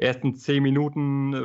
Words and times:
ersten 0.00 0.34
zehn 0.34 0.62
Minuten 0.62 1.34
äh, 1.34 1.44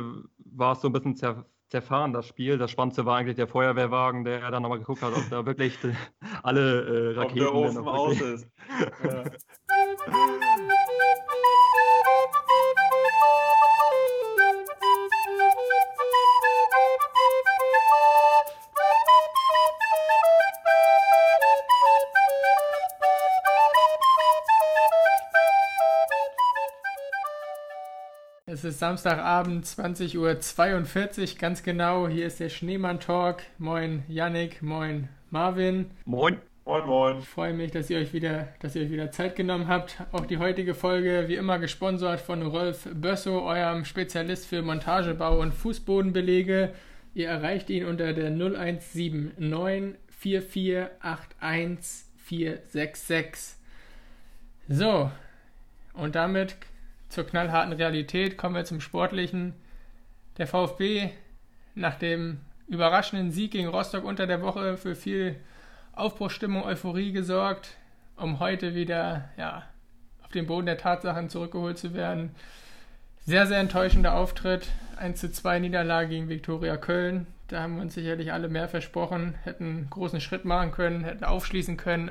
war 0.56 0.72
es 0.72 0.80
so 0.80 0.88
ein 0.88 0.92
bisschen 0.92 1.16
zer 1.16 1.46
zerfahren, 1.68 2.12
das 2.12 2.26
Spiel. 2.26 2.58
Das 2.58 2.70
Spannendste 2.70 3.06
war 3.06 3.16
eigentlich 3.16 3.36
der 3.36 3.48
Feuerwehrwagen, 3.48 4.24
der 4.24 4.50
dann 4.50 4.62
nochmal 4.62 4.78
geguckt 4.78 5.02
hat, 5.02 5.16
ob 5.16 5.28
da 5.30 5.44
wirklich 5.46 5.76
alle 6.42 7.12
äh, 7.12 7.18
Raketen... 7.18 7.46
Ob 7.46 7.52
der 7.52 7.54
Ofen 7.54 7.88
aus 7.88 8.20
ist. 8.20 8.48
Ja. 9.04 9.24
ist 28.66 28.80
Samstagabend, 28.80 29.64
20.42 29.64 30.16
Uhr, 30.18 31.38
ganz 31.38 31.62
genau. 31.62 32.08
Hier 32.08 32.26
ist 32.26 32.40
der 32.40 32.48
Schneemann 32.48 32.98
Talk. 32.98 33.42
Moin 33.58 34.02
Yannick, 34.08 34.60
moin 34.60 35.08
Marvin. 35.30 35.90
Moin. 36.04 36.38
Moin, 36.64 36.84
moin. 36.84 37.18
Ich 37.20 37.28
freue 37.28 37.52
mich, 37.52 37.70
dass 37.70 37.88
ihr 37.90 37.98
euch 37.98 38.12
wieder, 38.12 38.48
dass 38.60 38.74
ihr 38.74 38.82
euch 38.82 38.90
wieder 38.90 39.12
Zeit 39.12 39.36
genommen 39.36 39.68
habt. 39.68 40.02
Auch 40.10 40.26
die 40.26 40.38
heutige 40.38 40.74
Folge, 40.74 41.26
wie 41.28 41.36
immer, 41.36 41.60
gesponsert 41.60 42.20
von 42.20 42.42
Rolf 42.42 42.88
Bösso, 42.92 43.46
eurem 43.46 43.84
Spezialist 43.84 44.46
für 44.46 44.62
Montagebau 44.62 45.40
und 45.40 45.54
Fußbodenbelege. 45.54 46.74
Ihr 47.14 47.28
erreicht 47.28 47.70
ihn 47.70 47.86
unter 47.86 48.12
der 48.12 48.30
0179 48.30 49.94
4481 50.10 52.04
466. 52.16 53.56
So, 54.68 55.12
und 55.92 56.16
damit 56.16 56.56
zur 57.16 57.26
knallharten 57.26 57.72
Realität 57.72 58.36
kommen 58.36 58.54
wir 58.54 58.66
zum 58.66 58.82
Sportlichen. 58.82 59.54
Der 60.36 60.46
VfB 60.46 61.08
nach 61.74 61.94
dem 61.94 62.42
überraschenden 62.68 63.30
Sieg 63.30 63.52
gegen 63.52 63.68
Rostock 63.68 64.04
unter 64.04 64.26
der 64.26 64.42
Woche 64.42 64.76
für 64.76 64.94
viel 64.94 65.36
Aufbruchstimmung, 65.94 66.62
Euphorie 66.62 67.12
gesorgt, 67.12 67.70
um 68.16 68.38
heute 68.38 68.74
wieder 68.74 69.30
ja, 69.38 69.62
auf 70.24 70.30
den 70.32 70.46
Boden 70.46 70.66
der 70.66 70.76
Tatsachen 70.76 71.30
zurückgeholt 71.30 71.78
zu 71.78 71.94
werden. 71.94 72.34
Sehr, 73.24 73.46
sehr 73.46 73.60
enttäuschender 73.60 74.14
Auftritt. 74.14 74.68
1 74.98 75.18
zu 75.18 75.32
2 75.32 75.60
Niederlage 75.60 76.10
gegen 76.10 76.28
Viktoria 76.28 76.76
Köln. 76.76 77.26
Da 77.48 77.62
haben 77.62 77.76
wir 77.76 77.82
uns 77.82 77.94
sicherlich 77.94 78.34
alle 78.34 78.48
mehr 78.48 78.68
versprochen, 78.68 79.36
hätten 79.44 79.88
großen 79.88 80.20
Schritt 80.20 80.44
machen 80.44 80.70
können, 80.70 81.04
hätten 81.04 81.24
aufschließen 81.24 81.78
können 81.78 82.10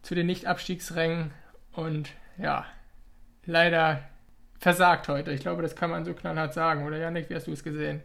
zu 0.00 0.14
den 0.14 0.26
Nicht-Abstiegsrängen. 0.26 1.32
Und 1.72 2.08
ja, 2.38 2.64
leider 3.44 4.00
versagt 4.62 5.08
heute. 5.08 5.32
Ich 5.32 5.40
glaube, 5.40 5.60
das 5.60 5.74
kann 5.74 5.90
man 5.90 6.04
so 6.04 6.14
knallhart 6.14 6.54
sagen. 6.54 6.86
Oder 6.86 6.98
Janik, 6.98 7.28
wie 7.28 7.34
hast 7.34 7.48
du 7.48 7.52
es 7.52 7.64
gesehen? 7.64 8.00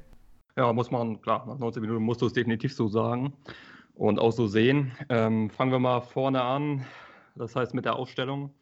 Ja, 0.56 0.74
muss 0.74 0.90
man, 0.90 1.22
klar, 1.22 1.46
nach 1.46 1.60
19 1.60 1.82
Minuten 1.82 2.04
musst 2.04 2.24
du 2.24 2.26
es 2.26 2.34
definitiv 2.34 2.74
so 2.74 2.88
sagen 2.88 3.34
und 3.94 4.18
auch 4.18 4.32
so 4.32 4.48
sehen. 4.48 4.92
Ähm, 5.08 5.52
fangen 5.52 5.72
wir 5.72 5.78
mal 5.78 6.02
vorne 6.02 6.42
an, 6.42 6.84
das 7.36 7.56
heißt 7.56 7.76
mit 7.76 7.86
der 7.86 7.96
Aufstellung. 7.96 8.56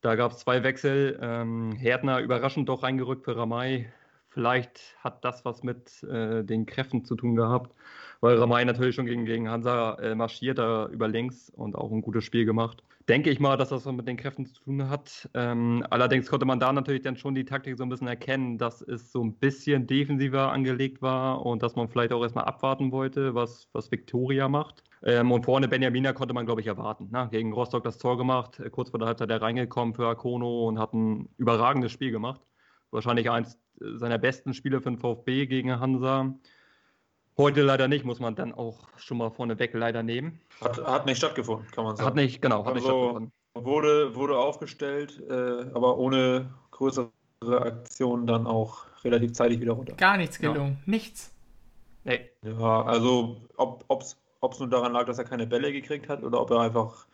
Da 0.00 0.16
gab 0.16 0.32
es 0.32 0.38
zwei 0.38 0.64
Wechsel. 0.64 1.16
Ähm, 1.22 1.76
Härtner 1.76 2.18
überraschend 2.18 2.68
doch 2.68 2.82
reingerückt 2.82 3.24
für 3.24 3.36
Ramay. 3.36 3.88
Vielleicht 4.28 4.96
hat 4.98 5.24
das 5.24 5.44
was 5.44 5.62
mit 5.62 6.02
äh, 6.04 6.44
den 6.44 6.66
Kräften 6.66 7.04
zu 7.04 7.16
tun 7.16 7.34
gehabt, 7.34 7.74
weil 8.20 8.36
Ramay 8.38 8.64
natürlich 8.64 8.94
schon 8.94 9.06
gegen, 9.06 9.24
gegen 9.24 9.50
Hansa 9.50 9.94
äh, 9.94 10.14
marschiert, 10.14 10.58
da 10.58 10.86
über 10.88 11.08
links 11.08 11.50
und 11.50 11.76
auch 11.76 11.90
ein 11.90 12.02
gutes 12.02 12.24
Spiel 12.24 12.44
gemacht 12.44 12.82
denke 13.08 13.30
ich 13.30 13.40
mal, 13.40 13.56
dass 13.56 13.70
das 13.70 13.86
mit 13.86 14.06
den 14.06 14.16
Kräften 14.16 14.46
zu 14.46 14.62
tun 14.62 14.88
hat. 14.88 15.28
Ähm, 15.34 15.84
allerdings 15.90 16.28
konnte 16.28 16.44
man 16.44 16.60
da 16.60 16.72
natürlich 16.72 17.02
dann 17.02 17.16
schon 17.16 17.34
die 17.34 17.44
Taktik 17.44 17.76
so 17.78 17.84
ein 17.84 17.88
bisschen 17.88 18.06
erkennen, 18.06 18.58
dass 18.58 18.82
es 18.82 19.10
so 19.10 19.24
ein 19.24 19.34
bisschen 19.34 19.86
defensiver 19.86 20.52
angelegt 20.52 21.00
war 21.00 21.44
und 21.44 21.62
dass 21.62 21.74
man 21.74 21.88
vielleicht 21.88 22.12
auch 22.12 22.22
erstmal 22.22 22.44
abwarten 22.44 22.92
wollte, 22.92 23.34
was, 23.34 23.68
was 23.72 23.90
Viktoria 23.90 24.48
macht. 24.48 24.84
Ähm, 25.02 25.32
und 25.32 25.44
vorne 25.44 25.68
Benjamina 25.68 26.12
konnte 26.12 26.34
man, 26.34 26.44
glaube 26.44 26.60
ich, 26.60 26.66
erwarten. 26.66 27.08
Ne? 27.10 27.28
Gegen 27.30 27.52
Rostock 27.52 27.84
das 27.84 27.98
Tor 27.98 28.18
gemacht, 28.18 28.60
äh, 28.60 28.68
kurz 28.68 28.90
vor 28.90 28.98
der 28.98 29.08
Halbzeit 29.08 29.30
reingekommen 29.30 29.94
für 29.94 30.06
Akono 30.06 30.68
und 30.68 30.78
hat 30.78 30.92
ein 30.92 31.28
überragendes 31.38 31.92
Spiel 31.92 32.10
gemacht. 32.10 32.42
Wahrscheinlich 32.90 33.30
eins 33.30 33.58
seiner 33.80 34.18
besten 34.18 34.54
Spiele 34.54 34.80
für 34.80 34.90
den 34.90 34.98
VfB 34.98 35.46
gegen 35.46 35.78
Hansa. 35.78 36.34
Heute 37.36 37.62
leider 37.62 37.86
nicht, 37.86 38.04
muss 38.04 38.18
man 38.18 38.34
dann 38.34 38.52
auch 38.52 38.88
schon 38.96 39.18
mal 39.18 39.30
vorneweg 39.30 39.72
leider 39.74 40.02
nehmen. 40.02 40.40
Hat, 40.60 40.84
hat 40.84 41.06
nicht 41.06 41.18
stattgefunden, 41.18 41.70
kann 41.70 41.84
man 41.84 41.96
sagen. 41.96 42.06
Hat 42.06 42.14
nicht, 42.16 42.42
genau, 42.42 42.64
hat 42.64 42.74
also, 42.74 42.74
nicht 42.74 42.84
stattgefunden. 42.84 43.32
Wurde, 43.54 44.14
wurde 44.16 44.38
aufgestellt, 44.38 45.22
äh, 45.28 45.70
aber 45.72 45.98
ohne 45.98 46.52
größere 46.72 47.10
Aktionen 47.42 48.26
dann 48.26 48.46
auch 48.46 48.86
relativ 49.04 49.32
zeitig 49.32 49.60
wieder 49.60 49.72
runter. 49.72 49.94
Gar 49.94 50.16
nichts 50.16 50.38
gelungen, 50.38 50.78
ja. 50.80 50.90
nichts. 50.90 51.32
Nee. 52.04 52.28
Ja, 52.42 52.82
also 52.82 53.36
ob 53.58 54.02
es 54.02 54.16
nur 54.58 54.68
daran 54.68 54.92
lag, 54.92 55.04
dass 55.06 55.18
er 55.18 55.24
keine 55.24 55.46
Bälle 55.46 55.72
gekriegt 55.72 56.08
hat 56.08 56.22
oder 56.22 56.40
ob 56.40 56.50
er 56.50 56.60
einfach, 56.60 57.06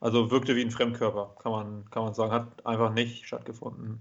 also 0.00 0.30
wirkte 0.30 0.56
wie 0.56 0.62
ein 0.62 0.70
Fremdkörper, 0.70 1.34
kann 1.38 1.52
man, 1.52 1.90
kann 1.90 2.04
man 2.04 2.14
sagen, 2.14 2.32
hat 2.32 2.66
einfach 2.66 2.92
nicht 2.92 3.26
stattgefunden. 3.26 4.00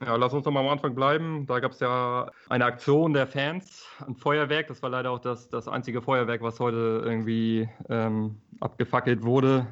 Ja. 0.00 0.14
Lass 0.16 0.32
uns 0.32 0.44
doch 0.44 0.52
mal 0.52 0.60
am 0.60 0.68
Anfang 0.68 0.94
bleiben. 0.94 1.46
Da 1.46 1.58
gab 1.58 1.72
es 1.72 1.80
ja 1.80 2.30
eine 2.48 2.64
Aktion 2.64 3.12
der 3.14 3.26
Fans, 3.26 3.84
ein 4.06 4.14
Feuerwerk. 4.14 4.68
Das 4.68 4.82
war 4.82 4.90
leider 4.90 5.10
auch 5.10 5.18
das, 5.18 5.48
das 5.48 5.66
einzige 5.66 6.02
Feuerwerk, 6.02 6.40
was 6.40 6.60
heute 6.60 7.02
irgendwie 7.04 7.68
ähm, 7.88 8.40
abgefackelt 8.60 9.24
wurde. 9.24 9.66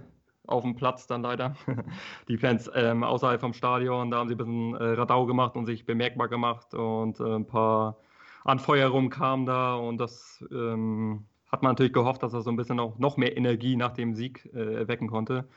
Auf 0.49 0.63
dem 0.63 0.75
Platz 0.77 1.07
dann 1.07 1.23
leider. 1.23 1.57
Die 2.29 2.39
Fans 2.39 2.71
ähm, 2.75 3.05
außerhalb 3.05 3.41
vom 3.41 3.53
Stadion, 3.53 4.11
da 4.11 4.19
haben 4.19 4.29
sie 4.29 4.35
ein 4.35 4.39
bisschen 4.39 4.75
äh, 4.75 4.85
Radau 4.95 5.27
gemacht 5.27 5.57
und 5.57 5.67
sich 5.67 5.87
bemerkbar 5.87 6.29
gemacht 6.29 6.75
und 6.75 7.21
äh, 7.21 7.35
ein 7.35 7.47
paar 7.47 7.97
Anfeuerungen 8.45 9.11
kamen 9.11 9.47
da 9.47 9.75
und 9.75 9.99
das 9.99 10.45
ähm, 10.53 11.27
hat 11.51 11.63
man 11.63 11.73
natürlich 11.73 11.93
gehofft, 11.93 12.23
dass 12.23 12.33
er 12.33 12.43
so 12.43 12.51
ein 12.51 12.57
bisschen 12.57 12.79
auch 12.79 12.99
noch 12.99 13.17
mehr 13.17 13.37
Energie 13.37 13.77
nach 13.77 13.93
dem 13.93 14.15
Sieg 14.15 14.49
äh, 14.55 14.75
erwecken 14.75 15.09
konnte. 15.09 15.49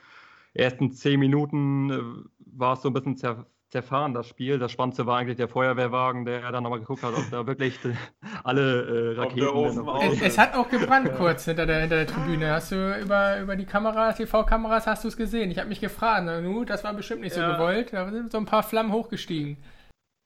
Ersten 0.54 0.90
zehn 0.90 1.20
Minuten 1.20 1.90
äh, 1.90 2.02
war 2.38 2.72
es 2.74 2.82
so 2.82 2.88
ein 2.88 2.94
bisschen 2.94 3.16
zer 3.16 3.46
zerfahren, 3.70 4.14
das 4.14 4.26
Spiel. 4.26 4.58
Das 4.58 4.72
Spannendste 4.72 5.06
war 5.06 5.18
eigentlich 5.18 5.36
der 5.36 5.48
Feuerwehrwagen, 5.48 6.24
der 6.24 6.50
dann 6.52 6.62
nochmal 6.62 6.80
geguckt 6.80 7.02
hat, 7.02 7.14
ob 7.14 7.30
da 7.30 7.46
wirklich 7.46 7.78
alle 8.44 9.14
äh, 9.14 9.18
Raketen. 9.18 9.88
Es, 10.02 10.22
es, 10.22 10.38
hat 10.38 10.54
auch 10.54 10.68
gebrannt 10.68 11.12
kurz 11.16 11.44
hinter 11.44 11.66
der, 11.66 11.80
hinter 11.80 11.96
der 11.96 12.06
Tribüne. 12.06 12.52
Hast 12.52 12.72
du 12.72 13.00
über, 13.00 13.40
über 13.40 13.56
die 13.56 13.64
Kamera, 13.64 14.12
TV-Kameras 14.12 14.86
hast 14.86 15.04
du 15.04 15.08
es 15.08 15.16
gesehen? 15.16 15.50
Ich 15.50 15.58
habe 15.58 15.68
mich 15.68 15.80
gefragt, 15.80 16.26
nu, 16.42 16.64
das 16.64 16.82
war 16.82 16.92
bestimmt 16.94 17.20
nicht 17.20 17.34
so 17.34 17.40
ja. 17.40 17.56
gewollt. 17.56 17.92
Da 17.92 18.10
sind 18.10 18.32
so 18.32 18.38
ein 18.38 18.46
paar 18.46 18.62
Flammen 18.62 18.92
hochgestiegen. 18.92 19.56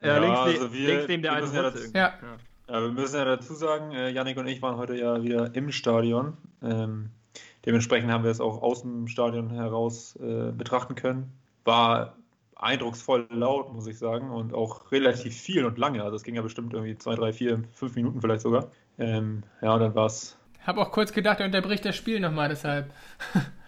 Ja, 0.03 0.15
ja 0.15 0.19
links, 0.19 0.39
also 0.39 0.73
wir, 0.73 0.89
links 0.89 1.09
neben 1.09 1.23
der 1.23 1.33
einen 1.35 1.55
ja, 1.55 1.73
ja. 1.95 2.13
ja. 2.69 2.81
wir 2.83 2.93
müssen 2.93 3.17
ja 3.17 3.25
dazu 3.25 3.55
sagen, 3.55 3.93
äh, 3.93 4.11
Yannick 4.11 4.39
und 4.39 4.47
ich 4.47 4.63
waren 4.63 4.77
heute 4.77 4.97
ja 4.97 5.23
wieder 5.23 5.55
im 5.55 5.71
Stadion. 5.71 6.37
Ähm, 6.63 7.11
dementsprechend 7.67 8.11
haben 8.11 8.25
wir 8.25 8.31
es 8.31 8.41
auch 8.41 8.63
aus 8.63 8.83
dem 8.83 9.07
Stadion 9.07 9.51
heraus 9.51 10.17
äh, 10.17 10.51
betrachten 10.53 10.95
können. 10.95 11.33
War 11.65 12.15
eindrucksvoll 12.57 13.27
laut, 13.31 13.73
muss 13.73 13.87
ich 13.87 13.99
sagen, 13.99 14.31
und 14.31 14.55
auch 14.55 14.91
relativ 14.93 15.35
viel 15.35 15.65
und 15.65 15.79
lange. 15.79 16.03
Also 16.03 16.17
es 16.17 16.23
ging 16.23 16.35
ja 16.35 16.43
bestimmt 16.43 16.73
irgendwie 16.73 16.97
zwei, 16.97 17.15
drei, 17.15 17.33
vier, 17.33 17.63
fünf 17.73 17.95
Minuten 17.97 18.21
vielleicht 18.21 18.43
sogar. 18.43 18.71
Ähm, 18.99 19.43
ja, 19.61 19.79
dann 19.79 19.95
war 19.95 20.07
es. 20.07 20.37
Hab 20.67 20.79
auch 20.79 20.91
kurz 20.91 21.13
gedacht, 21.13 21.41
er 21.41 21.47
unterbricht 21.47 21.85
das 21.85 21.97
Spiel 21.97 22.21
nochmal 22.21 22.49
deshalb. 22.49 22.93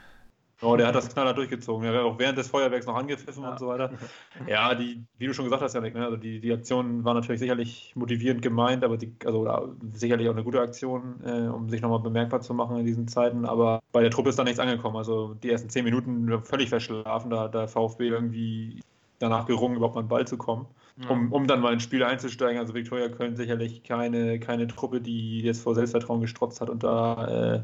Oh, 0.63 0.77
der 0.77 0.87
hat 0.87 0.95
das 0.95 1.09
knaller 1.09 1.35
durchgezogen. 1.35 1.85
Er 1.85 1.93
wäre 1.93 2.05
auch 2.05 2.19
während 2.19 2.39
des 2.39 2.49
Feuerwerks 2.49 2.87
noch 2.87 2.95
angepfiffen 2.95 3.43
ja. 3.43 3.51
und 3.51 3.59
so 3.59 3.69
weiter. 3.69 3.91
Ja, 4.47 4.75
die, 4.75 5.03
wie 5.19 5.27
du 5.27 5.35
schon 5.35 5.45
gesagt 5.45 5.63
hast, 5.63 5.75
Janik, 5.75 5.95
ne, 5.95 6.05
also 6.05 6.17
die, 6.17 6.41
die 6.41 6.53
Aktion 6.53 7.05
war 7.05 7.15
natürlich 7.15 7.41
sicherlich 7.41 7.93
motivierend 7.95 8.43
gemeint, 8.43 8.85
aber 8.85 8.97
die, 8.97 9.15
also 9.25 9.75
sicherlich 9.93 10.29
auch 10.29 10.33
eine 10.33 10.45
gute 10.45 10.61
Aktion, 10.61 11.21
äh, 11.25 11.49
um 11.49 11.69
sich 11.69 11.81
nochmal 11.81 12.01
bemerkbar 12.01 12.41
zu 12.41 12.55
machen 12.55 12.79
in 12.79 12.87
diesen 12.87 13.09
Zeiten. 13.09 13.45
Aber 13.45 13.83
bei 13.93 14.03
der 14.03 14.11
Truppe 14.11 14.31
ist 14.31 14.39
da 14.39 14.45
nichts 14.45 14.61
angekommen. 14.61 14.97
Also 14.97 15.35
die 15.35 15.51
ersten 15.51 15.69
zehn 15.69 15.85
Minuten 15.85 16.43
völlig 16.43 16.69
verschlafen, 16.69 17.31
da 17.31 17.41
hat 17.41 17.55
der 17.55 17.69
VfB 17.69 18.09
irgendwie 18.09 18.81
danach 19.19 19.47
gerungen, 19.47 19.77
überhaupt 19.77 19.95
mal 19.95 20.03
einen 20.03 20.09
Ball 20.09 20.27
zu 20.27 20.37
kommen, 20.37 20.67
ja. 21.03 21.09
um, 21.11 21.33
um 21.33 21.47
dann 21.47 21.61
mal 21.61 21.73
ins 21.73 21.83
Spiel 21.83 22.03
einzusteigen. 22.03 22.59
Also 22.59 22.75
Viktoria 22.75 23.09
Köln 23.09 23.37
sicherlich 23.37 23.83
keine, 23.83 24.39
keine 24.39 24.67
Truppe, 24.67 25.01
die 25.01 25.41
jetzt 25.41 25.63
vor 25.63 25.75
Selbstvertrauen 25.75 26.21
gestrotzt 26.21 26.61
hat 26.61 26.71
und 26.71 26.83
da 26.83 27.57
äh, 27.57 27.63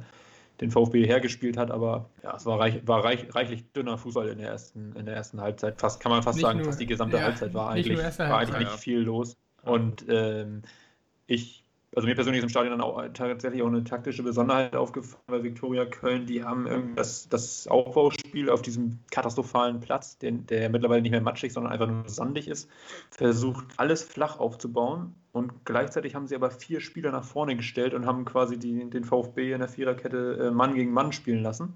den 0.60 0.70
VfB 0.70 1.06
hergespielt 1.06 1.56
hat, 1.56 1.70
aber 1.70 2.10
ja, 2.22 2.36
es 2.36 2.46
war, 2.46 2.60
reich, 2.60 2.86
war 2.86 3.04
reich, 3.04 3.34
reichlich 3.34 3.72
dünner 3.72 3.98
Fußball 3.98 4.28
in 4.28 4.38
der 4.38 4.48
ersten, 4.48 4.94
in 4.96 5.06
der 5.06 5.16
ersten 5.16 5.40
Halbzeit. 5.40 5.80
Fast 5.80 6.00
kann 6.00 6.12
man 6.12 6.22
fast 6.22 6.36
nicht 6.36 6.42
sagen, 6.42 6.58
nur, 6.58 6.66
fast 6.66 6.80
die 6.80 6.86
gesamte 6.86 7.16
ja, 7.16 7.24
Halbzeit 7.24 7.54
war 7.54 7.70
eigentlich, 7.70 7.98
war 7.98 8.04
Halbzeit, 8.04 8.30
eigentlich 8.30 8.58
nicht 8.58 8.80
viel 8.80 9.00
los. 9.00 9.36
Und 9.62 10.04
ähm, 10.08 10.62
ich 11.26 11.61
also 11.94 12.08
mir 12.08 12.14
persönlich 12.14 12.38
ist 12.38 12.44
im 12.44 12.48
Stadion 12.48 12.78
dann 12.78 12.80
auch 12.80 13.02
tatsächlich 13.12 13.62
auch 13.62 13.66
eine 13.66 13.84
taktische 13.84 14.22
Besonderheit 14.22 14.74
aufgefallen 14.74 15.22
bei 15.26 15.42
Viktoria 15.42 15.84
Köln. 15.84 16.26
Die 16.26 16.42
haben 16.42 16.94
das, 16.96 17.28
das 17.28 17.66
Aufbauspiel 17.66 18.48
auf 18.48 18.62
diesem 18.62 18.98
katastrophalen 19.10 19.80
Platz, 19.80 20.16
den, 20.16 20.46
der 20.46 20.70
mittlerweile 20.70 21.02
nicht 21.02 21.10
mehr 21.10 21.20
matschig, 21.20 21.52
sondern 21.52 21.72
einfach 21.72 21.88
nur 21.88 22.08
sandig 22.08 22.48
ist, 22.48 22.70
versucht 23.10 23.66
alles 23.76 24.02
flach 24.02 24.38
aufzubauen 24.38 25.14
und 25.32 25.66
gleichzeitig 25.66 26.14
haben 26.14 26.26
sie 26.26 26.34
aber 26.34 26.50
vier 26.50 26.80
Spieler 26.80 27.12
nach 27.12 27.24
vorne 27.24 27.56
gestellt 27.56 27.92
und 27.92 28.06
haben 28.06 28.24
quasi 28.24 28.58
die, 28.58 28.88
den 28.88 29.04
VfB 29.04 29.52
in 29.52 29.58
der 29.58 29.68
Viererkette 29.68 30.48
äh, 30.48 30.50
Mann 30.50 30.74
gegen 30.74 30.92
Mann 30.92 31.12
spielen 31.12 31.42
lassen. 31.42 31.74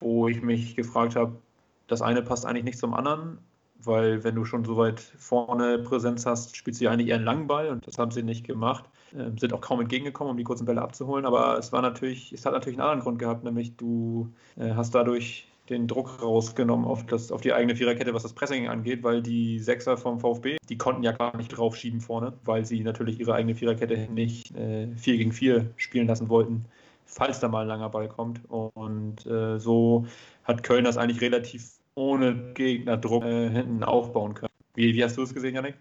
Wo 0.00 0.28
ich 0.28 0.42
mich 0.42 0.76
gefragt 0.76 1.16
habe, 1.16 1.42
das 1.88 2.02
eine 2.02 2.22
passt 2.22 2.46
eigentlich 2.46 2.64
nicht 2.64 2.78
zum 2.78 2.94
anderen 2.94 3.38
weil 3.80 4.24
wenn 4.24 4.34
du 4.34 4.44
schon 4.44 4.64
so 4.64 4.76
weit 4.76 5.00
vorne 5.00 5.78
Präsenz 5.78 6.26
hast, 6.26 6.56
spielst 6.56 6.80
du 6.80 6.86
ja 6.86 6.90
eigentlich 6.90 7.08
eher 7.08 7.16
einen 7.16 7.24
langen 7.24 7.46
Ball 7.46 7.68
und 7.68 7.86
das 7.86 7.98
haben 7.98 8.10
sie 8.10 8.22
nicht 8.22 8.44
gemacht. 8.44 8.84
Ähm, 9.16 9.38
sind 9.38 9.52
auch 9.52 9.60
kaum 9.60 9.80
entgegengekommen, 9.80 10.32
um 10.32 10.36
die 10.36 10.44
kurzen 10.44 10.66
Bälle 10.66 10.82
abzuholen, 10.82 11.24
aber 11.24 11.58
es 11.58 11.72
war 11.72 11.82
natürlich, 11.82 12.32
es 12.32 12.44
hat 12.44 12.52
natürlich 12.52 12.78
einen 12.78 12.88
anderen 12.88 13.00
Grund 13.02 13.18
gehabt, 13.18 13.44
nämlich 13.44 13.76
du 13.76 14.32
äh, 14.56 14.72
hast 14.74 14.94
dadurch 14.94 15.46
den 15.68 15.86
Druck 15.86 16.22
rausgenommen 16.22 16.86
auf, 16.86 17.04
das, 17.06 17.30
auf 17.30 17.40
die 17.40 17.52
eigene 17.52 17.76
Viererkette, 17.76 18.14
was 18.14 18.22
das 18.22 18.32
Pressing 18.32 18.68
angeht, 18.68 19.02
weil 19.02 19.22
die 19.22 19.58
Sechser 19.58 19.96
vom 19.96 20.18
VfB, 20.20 20.56
die 20.68 20.78
konnten 20.78 21.02
ja 21.02 21.12
gar 21.12 21.36
nicht 21.36 21.48
draufschieben 21.48 22.00
vorne, 22.00 22.32
weil 22.44 22.64
sie 22.64 22.80
natürlich 22.80 23.20
ihre 23.20 23.34
eigene 23.34 23.54
Viererkette 23.54 24.08
nicht 24.10 24.54
äh, 24.56 24.88
4 24.96 25.16
gegen 25.18 25.32
4 25.32 25.70
spielen 25.76 26.06
lassen 26.06 26.28
wollten, 26.28 26.64
falls 27.04 27.40
da 27.40 27.48
mal 27.48 27.62
ein 27.62 27.68
langer 27.68 27.90
Ball 27.90 28.08
kommt. 28.08 28.40
Und 28.48 29.26
äh, 29.26 29.58
so 29.58 30.06
hat 30.44 30.62
Köln 30.62 30.84
das 30.84 30.96
eigentlich 30.96 31.20
relativ 31.20 31.78
ohne 31.94 32.52
Gegnerdruck 32.54 33.24
äh, 33.24 33.50
hinten 33.50 33.84
aufbauen 33.84 34.34
können. 34.34 34.52
Wie, 34.74 34.94
wie 34.94 35.04
hast 35.04 35.16
du 35.16 35.22
es 35.22 35.34
gesehen, 35.34 35.54
Janik? 35.54 35.74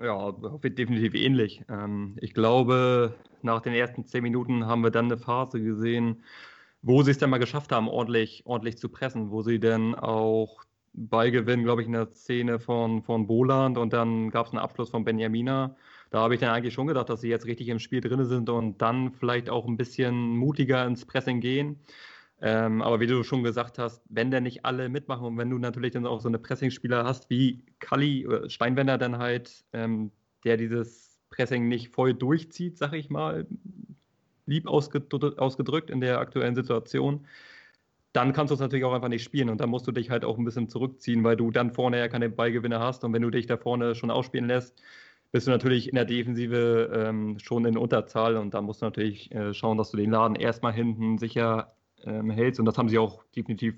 Ja, 0.00 0.30
definitiv 0.32 1.14
ähnlich. 1.14 1.64
Ähm, 1.68 2.16
ich 2.20 2.32
glaube, 2.32 3.14
nach 3.42 3.62
den 3.62 3.74
ersten 3.74 4.04
zehn 4.04 4.22
Minuten 4.22 4.66
haben 4.66 4.82
wir 4.82 4.90
dann 4.90 5.06
eine 5.06 5.16
Phase 5.18 5.60
gesehen, 5.60 6.22
wo 6.82 7.02
sie 7.02 7.10
es 7.10 7.18
dann 7.18 7.30
mal 7.30 7.38
geschafft 7.38 7.72
haben, 7.72 7.88
ordentlich, 7.88 8.42
ordentlich 8.46 8.78
zu 8.78 8.88
pressen, 8.88 9.30
wo 9.30 9.42
sie 9.42 9.58
dann 9.58 9.94
auch 9.96 10.64
Ballgewinn, 10.94 11.64
glaube 11.64 11.82
ich, 11.82 11.86
in 11.88 11.94
der 11.94 12.10
Szene 12.12 12.60
von, 12.60 13.02
von 13.02 13.26
Boland 13.26 13.76
und 13.78 13.92
dann 13.92 14.30
gab 14.30 14.46
es 14.46 14.52
einen 14.52 14.60
Abschluss 14.60 14.90
von 14.90 15.04
Benjamina. 15.04 15.76
Da 16.10 16.20
habe 16.20 16.34
ich 16.34 16.40
dann 16.40 16.50
eigentlich 16.50 16.74
schon 16.74 16.86
gedacht, 16.86 17.08
dass 17.08 17.20
sie 17.20 17.28
jetzt 17.28 17.46
richtig 17.46 17.68
im 17.68 17.78
Spiel 17.80 18.00
drin 18.00 18.24
sind 18.24 18.48
und 18.50 18.80
dann 18.80 19.12
vielleicht 19.12 19.50
auch 19.50 19.66
ein 19.66 19.76
bisschen 19.76 20.14
mutiger 20.36 20.86
ins 20.86 21.04
Pressing 21.06 21.40
gehen. 21.40 21.80
Ähm, 22.40 22.82
aber 22.82 23.00
wie 23.00 23.06
du 23.08 23.24
schon 23.24 23.42
gesagt 23.42 23.78
hast, 23.78 24.02
wenn 24.08 24.30
denn 24.30 24.44
nicht 24.44 24.64
alle 24.64 24.88
mitmachen 24.88 25.26
und 25.26 25.38
wenn 25.38 25.50
du 25.50 25.58
natürlich 25.58 25.92
dann 25.92 26.06
auch 26.06 26.20
so 26.20 26.28
eine 26.28 26.38
Pressingspieler 26.38 27.04
hast 27.04 27.30
wie 27.30 27.64
Kalli, 27.80 28.26
oder 28.26 28.48
Steinwender 28.48 28.96
dann 28.96 29.18
halt, 29.18 29.64
ähm, 29.72 30.12
der 30.44 30.56
dieses 30.56 31.20
Pressing 31.30 31.66
nicht 31.68 31.88
voll 31.88 32.14
durchzieht, 32.14 32.78
sag 32.78 32.92
ich 32.92 33.10
mal, 33.10 33.46
lieb 34.46 34.66
ausgedrückt, 34.68 35.90
in 35.90 36.00
der 36.00 36.20
aktuellen 36.20 36.54
Situation, 36.54 37.26
dann 38.12 38.32
kannst 38.32 38.50
du 38.50 38.54
es 38.54 38.60
natürlich 38.60 38.84
auch 38.84 38.94
einfach 38.94 39.08
nicht 39.08 39.24
spielen 39.24 39.50
und 39.50 39.60
dann 39.60 39.68
musst 39.68 39.86
du 39.86 39.92
dich 39.92 40.10
halt 40.10 40.24
auch 40.24 40.38
ein 40.38 40.44
bisschen 40.44 40.68
zurückziehen, 40.68 41.24
weil 41.24 41.36
du 41.36 41.50
dann 41.50 41.72
vorne 41.72 41.98
ja 41.98 42.08
keine 42.08 42.30
Ballgewinne 42.30 42.78
hast 42.80 43.04
und 43.04 43.12
wenn 43.12 43.22
du 43.22 43.30
dich 43.30 43.46
da 43.46 43.56
vorne 43.56 43.94
schon 43.94 44.10
ausspielen 44.10 44.46
lässt, 44.46 44.80
bist 45.32 45.46
du 45.46 45.50
natürlich 45.50 45.88
in 45.88 45.94
der 45.96 46.06
Defensive 46.06 46.90
ähm, 46.94 47.38
schon 47.38 47.66
in 47.66 47.76
Unterzahl 47.76 48.36
und 48.36 48.54
da 48.54 48.62
musst 48.62 48.80
du 48.80 48.86
natürlich 48.86 49.30
äh, 49.32 49.52
schauen, 49.52 49.76
dass 49.76 49.90
du 49.90 49.98
den 49.98 50.10
Laden 50.10 50.36
erstmal 50.36 50.72
hinten 50.72 51.18
sicher 51.18 51.74
ähm, 52.04 52.30
hältst. 52.30 52.60
Und 52.60 52.66
das 52.66 52.78
haben 52.78 52.88
sie 52.88 52.98
auch 52.98 53.24
definitiv 53.36 53.76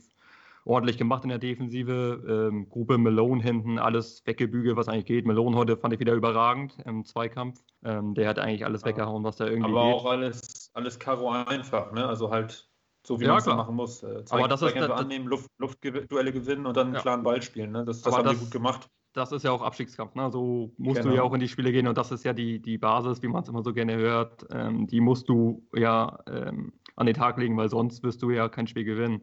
ordentlich 0.65 0.99
gemacht 0.99 1.25
in 1.25 1.31
der 1.31 1.39
Defensive. 1.39 2.23
Ähm, 2.29 2.69
Gruppe 2.69 2.99
Malone 2.99 3.43
hinten, 3.43 3.79
alles 3.79 4.23
weggebügelt, 4.27 4.77
was 4.77 4.89
eigentlich 4.89 5.07
geht. 5.07 5.27
Malone 5.27 5.57
heute 5.57 5.77
fand 5.77 5.95
ich 5.95 6.01
wieder 6.01 6.15
überragend 6.15 6.77
im 6.85 7.05
Zweikampf. 7.05 7.63
Ähm, 7.85 8.15
der 8.15 8.29
hat 8.29 8.39
eigentlich 8.39 8.65
alles 8.65 8.85
weggehauen, 8.85 9.25
was 9.25 9.37
da 9.37 9.47
irgendwie 9.47 9.71
Aber 9.71 9.85
geht. 9.85 9.95
auch 9.95 10.07
alles, 10.07 10.71
alles 10.75 10.99
Karo 10.99 11.31
einfach, 11.31 11.93
ne? 11.93 12.07
Also 12.07 12.31
halt 12.31 12.71
so 13.03 13.19
wie 13.19 13.25
ja, 13.25 13.31
man 13.31 13.39
es 13.39 13.47
machen 13.47 13.75
muss. 13.75 14.03
Äh, 14.03 14.25
zwei, 14.25 14.39
aber 14.39 14.49
das 14.49 14.63
ist 14.63 14.77
das, 14.77 14.91
annehmen, 14.91 15.27
Luft, 15.27 15.51
Luftduelle 15.59 16.33
gewinnen 16.33 16.67
und 16.67 16.77
dann 16.77 16.89
einen 16.89 16.97
ja. 16.97 17.01
klaren 17.01 17.23
Ball 17.23 17.41
spielen. 17.41 17.73
Ne? 17.73 17.85
Das, 17.85 18.03
das 18.03 18.15
haben 18.15 18.25
das, 18.25 18.35
die 18.35 18.41
gut 18.41 18.51
gemacht. 18.51 18.91
Das 19.13 19.33
ist 19.33 19.43
ja 19.43 19.51
auch 19.51 19.63
Abstiegskampf. 19.63 20.15
Ne? 20.15 20.31
So 20.31 20.73
musst 20.77 21.01
genau. 21.01 21.11
du 21.11 21.17
ja 21.17 21.23
auch 21.23 21.33
in 21.33 21.41
die 21.41 21.49
Spiele 21.49 21.73
gehen 21.73 21.89
und 21.89 21.99
das 21.99 22.13
ist 22.13 22.25
ja 22.25 22.33
die, 22.33 22.61
die 22.61 22.79
Basis, 22.79 23.23
wie 23.23 23.29
man 23.29 23.43
es 23.43 23.49
immer 23.49 23.63
so 23.63 23.73
gerne 23.73 23.97
hört. 23.97 24.47
Ähm, 24.51 24.87
die 24.87 25.01
musst 25.01 25.29
du 25.29 25.67
ja 25.75 26.19
ähm, 26.29 26.75
an 26.97 27.07
den 27.07 27.15
Tag 27.15 27.39
legen, 27.39 27.57
weil 27.57 27.69
sonst 27.69 28.03
wirst 28.03 28.23
du 28.23 28.31
ja 28.31 28.49
kein 28.49 28.67
Spiel 28.67 28.85
gewinnen. 28.85 29.23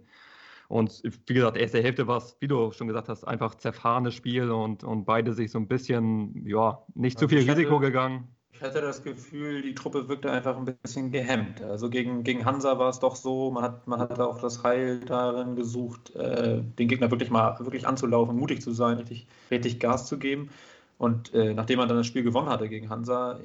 Und 0.69 1.02
wie 1.28 1.34
gesagt, 1.34 1.56
erste 1.56 1.81
Hälfte 1.81 2.08
war 2.08 2.18
es, 2.18 2.36
wie 2.40 2.48
du 2.48 2.72
schon 2.72 2.88
gesagt 2.88 3.08
hast, 3.08 3.24
einfach 3.24 3.56
zerfahrenes 3.56 4.14
Spiel 4.14 4.52
und, 4.52 4.84
und 4.84 5.06
beide 5.06 5.34
sich 5.34 5.52
so 5.52 5.60
ein 5.60 5.68
bisschen, 5.68 6.46
ja, 6.46 6.84
nicht 6.94 7.18
also 7.18 7.28
zu 7.28 7.30
viel 7.30 7.50
Risiko 7.50 7.75
hatte, 7.75 7.86
gegangen. 7.86 8.28
Ich 8.52 8.62
hatte 8.62 8.81
das 8.81 9.04
Gefühl, 9.04 9.62
die 9.62 9.75
Truppe 9.75 10.10
wirkte 10.10 10.31
einfach 10.31 10.58
ein 10.58 10.66
bisschen 10.66 11.12
gehemmt. 11.12 11.62
Also 11.62 11.90
gegen, 11.90 12.24
gegen 12.24 12.44
Hansa 12.44 12.80
war 12.80 12.90
es 12.90 13.00
doch 13.00 13.16
so, 13.16 13.52
man 13.52 13.64
hat, 13.64 13.88
man 13.88 14.00
hat 14.00 14.19
auch 14.19 14.40
das 14.40 14.64
Heil 14.64 15.00
darin 15.02 15.56
gesucht, 15.56 16.16
äh, 16.16 16.64
den 16.64 16.88
Gegner 16.88 17.12
wirklich 17.12 17.30
mal 17.30 17.58
wirklich 17.60 17.88
anzulaufen, 17.88 18.36
mutig 18.36 18.62
zu 18.62 18.72
sein, 18.72 18.98
richtig, 18.98 19.28
richtig 19.52 19.80
Gas 19.80 20.08
zu 20.08 20.18
geben. 20.18 20.50
Und 20.97 21.31
äh, 21.35 21.53
nachdem 21.53 21.77
man 21.77 21.88
dann 21.88 21.97
das 21.97 22.07
Spiel 22.07 22.23
gewonnen 22.23 22.49
hatte 22.49 22.67
gegen 22.69 22.89
Hansa, 22.89 23.39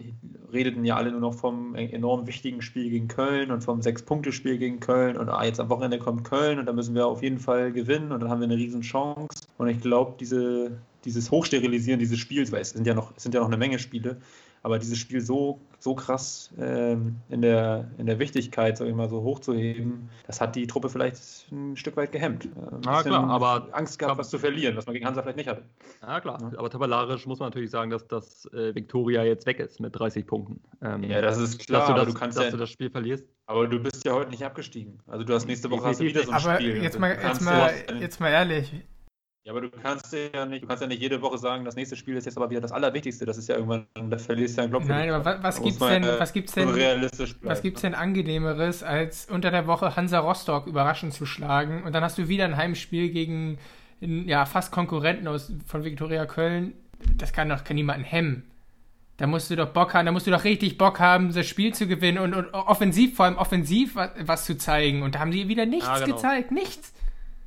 redeten 0.53 0.87
ja 0.87 0.97
alle 0.97 1.11
nur 1.11 1.21
noch 1.21 1.35
vom 1.35 1.75
enorm 1.75 2.27
wichtigen 2.27 2.63
Spiel 2.63 2.89
gegen 2.89 3.09
Köln 3.09 3.51
und 3.51 3.63
vom 3.63 3.83
Sechs-Punkte-Spiel 3.83 4.57
gegen 4.57 4.81
Köln. 4.81 5.19
Und 5.19 5.29
ah, 5.29 5.45
jetzt 5.45 5.61
am 5.61 5.69
Wochenende 5.69 5.99
kommt 5.99 6.25
Köln 6.25 6.59
und 6.59 6.65
da 6.65 6.73
müssen 6.73 6.95
wir 6.95 7.07
auf 7.07 7.23
jeden 7.23 7.39
Fall 7.39 7.71
gewinnen 7.73 8.11
und 8.11 8.21
dann 8.21 8.31
haben 8.31 8.41
wir 8.41 8.47
eine 8.47 8.57
riesen 8.57 8.81
Chance. 8.81 9.47
Und 9.59 9.69
ich 9.69 9.81
glaube, 9.81 10.15
diese, 10.19 10.79
dieses 11.05 11.31
Hochsterilisieren 11.31 12.01
dieses 12.01 12.19
Spiels, 12.19 12.53
weil 12.53 12.63
es 12.63 12.71
sind 12.71 12.87
ja 12.87 12.95
noch, 12.95 13.13
es 13.17 13.23
sind 13.23 13.35
ja 13.35 13.41
noch 13.41 13.49
eine 13.49 13.59
Menge 13.59 13.79
Spiele, 13.79 14.17
aber 14.63 14.79
dieses 14.79 14.99
Spiel 14.99 15.21
so, 15.21 15.61
so 15.79 15.95
krass 15.95 16.53
ähm, 16.59 17.17
in, 17.29 17.43
der, 17.43 17.91
in 17.99 18.07
der 18.07 18.19
Wichtigkeit, 18.19 18.77
sag 18.77 18.87
ich 18.87 18.95
mal, 18.95 19.09
so 19.09 19.23
hochzuheben, 19.23 20.09
das 20.27 20.41
hat 20.41 20.55
die 20.55 20.67
Truppe 20.67 20.89
vielleicht 20.89 21.51
ein 21.51 21.77
Stück 21.77 21.97
weit 21.97 22.13
gehemmt. 22.13 22.49
Ah, 22.87 23.03
klar, 23.03 23.29
aber 23.29 23.69
Angst 23.73 23.99
gehabt, 23.99 24.19
was 24.19 24.31
zu 24.31 24.39
verlieren, 24.39 24.77
was 24.77 24.87
man 24.87 24.95
gegen 24.95 25.05
Hansa 25.05 25.23
vielleicht 25.23 25.39
nicht 25.39 25.49
hatte. 25.49 25.65
Ja, 26.01 26.21
klar, 26.21 26.39
ja. 26.41 26.59
aber 26.59 26.71
tabellarisch 26.71 27.27
muss 27.27 27.41
man 27.41 27.49
natürlich 27.49 27.71
sagen, 27.71 27.91
dass 27.91 28.07
das 28.07 28.47
äh, 28.53 28.75
Victoria 28.75 29.25
jetzt 29.25 29.47
weg 29.47 29.59
ist 29.59 29.81
mit 29.81 29.99
30 29.99 30.27
Punkten. 30.27 30.61
Ähm, 30.81 31.03
ja, 31.05 31.21
das 31.21 31.39
ist 31.39 31.67
klar, 31.67 31.81
dass 31.81 31.89
du 31.89 31.95
das, 31.95 32.15
du 32.15 32.15
kannst 32.15 32.39
dass 32.39 32.45
ja, 32.47 32.51
du 32.53 32.57
das 32.59 32.71
Spiel 32.71 32.91
verlierst. 32.91 33.27
Aber 33.47 33.67
du 33.67 33.81
bist 33.81 34.05
ja 34.05 34.13
heute 34.13 34.31
nicht 34.31 34.45
abgestiegen. 34.45 35.01
Also 35.09 35.25
du 35.25 35.35
hast 35.35 35.47
nächste 35.47 35.71
Woche 35.71 35.85
hast 35.85 36.01
du 36.01 36.05
wieder 36.05 36.23
so 36.23 36.31
ein 36.31 36.37
aber 36.37 36.55
Spiel. 36.55 36.83
Jetzt 36.83 36.99
mal, 36.99 37.19
jetzt, 37.21 37.41
mal, 37.43 37.73
jetzt 38.01 38.21
mal 38.21 38.31
ehrlich, 38.31 38.73
ja, 39.45 39.51
aber 39.51 39.61
du 39.61 39.71
kannst 39.71 40.13
ja 40.13 40.47
nicht, 40.47 40.63
du 40.63 40.69
kannst 40.69 40.83
ja 40.83 40.87
nicht 40.87 41.03
jede 41.03 41.21
Woche 41.21 41.37
sagen, 41.37 41.65
das 41.65 41.75
nächste 41.75 41.97
Spiel 41.97 42.17
ist 42.17 42.27
jetzt 42.27 42.37
aber 42.37 42.49
wieder 42.51 42.61
das 42.61 42.71
Allerwichtigste. 42.71 43.25
Das 43.27 43.37
ist 43.37 43.49
ja 43.49 43.57
irgendwann, 43.57 43.87
da 44.09 44.17
verlierst 44.17 44.57
du 44.57 44.61
ja 44.61 44.65
ein 44.65 44.71
Glocke. 44.71 44.87
Nein, 44.87 45.11
aber 45.11 45.25
was, 45.25 45.43
was 45.43 45.63
gibt's 45.63 45.79
denn, 45.81 46.05
was 46.05 46.33
gibt's 46.33 46.53
denn, 46.53 46.69
was 47.43 47.63
gibt's 47.63 47.81
denn 47.81 47.95
angenehmeres, 47.95 48.85
als 48.85 49.27
unter 49.29 49.51
der 49.51 49.67
Woche 49.67 49.97
Hansa 49.97 50.21
Rostock 50.21 50.69
überraschend 50.69 51.13
zu 51.13 51.27
schlagen 51.27 51.83
und 51.83 51.93
dann 51.93 52.05
hast 52.05 52.19
du 52.19 52.29
wieder 52.29 52.45
ein 52.45 52.57
Heimspiel 52.57 53.11
gegen, 53.11 53.59
ja, 54.01 54.47
fast 54.47 54.71
Konkurrenten 54.71 55.27
aus, 55.27 55.53
von 55.67 55.83
Viktoria 55.83 56.25
Köln. 56.27 56.75
Das 57.17 57.33
kann 57.33 57.49
doch 57.49 57.65
kann 57.65 57.75
niemanden 57.75 58.05
hemmen. 58.05 58.45
Da 59.17 59.27
musst 59.27 59.51
du 59.51 59.57
doch 59.57 59.71
Bock 59.71 59.93
haben, 59.95 60.07
da 60.07 60.13
musst 60.13 60.29
du 60.29 60.31
doch 60.31 60.45
richtig 60.45 60.79
Bock 60.79 61.01
haben, 61.01 61.35
das 61.35 61.47
Spiel 61.47 61.75
zu 61.75 61.89
gewinnen 61.89 62.19
und, 62.19 62.35
und 62.35 62.55
offensiv, 62.55 63.17
vor 63.17 63.27
allem 63.27 63.39
offensiv 63.39 63.97
was, 63.97 64.11
was 64.21 64.45
zu 64.45 64.57
zeigen. 64.57 65.03
Und 65.03 65.17
da 65.17 65.19
haben 65.19 65.33
die 65.33 65.49
wieder 65.49 65.67
nichts 65.67 65.87
ja, 65.87 65.99
genau. 65.99 66.15
gezeigt, 66.15 66.53
nichts. 66.53 66.93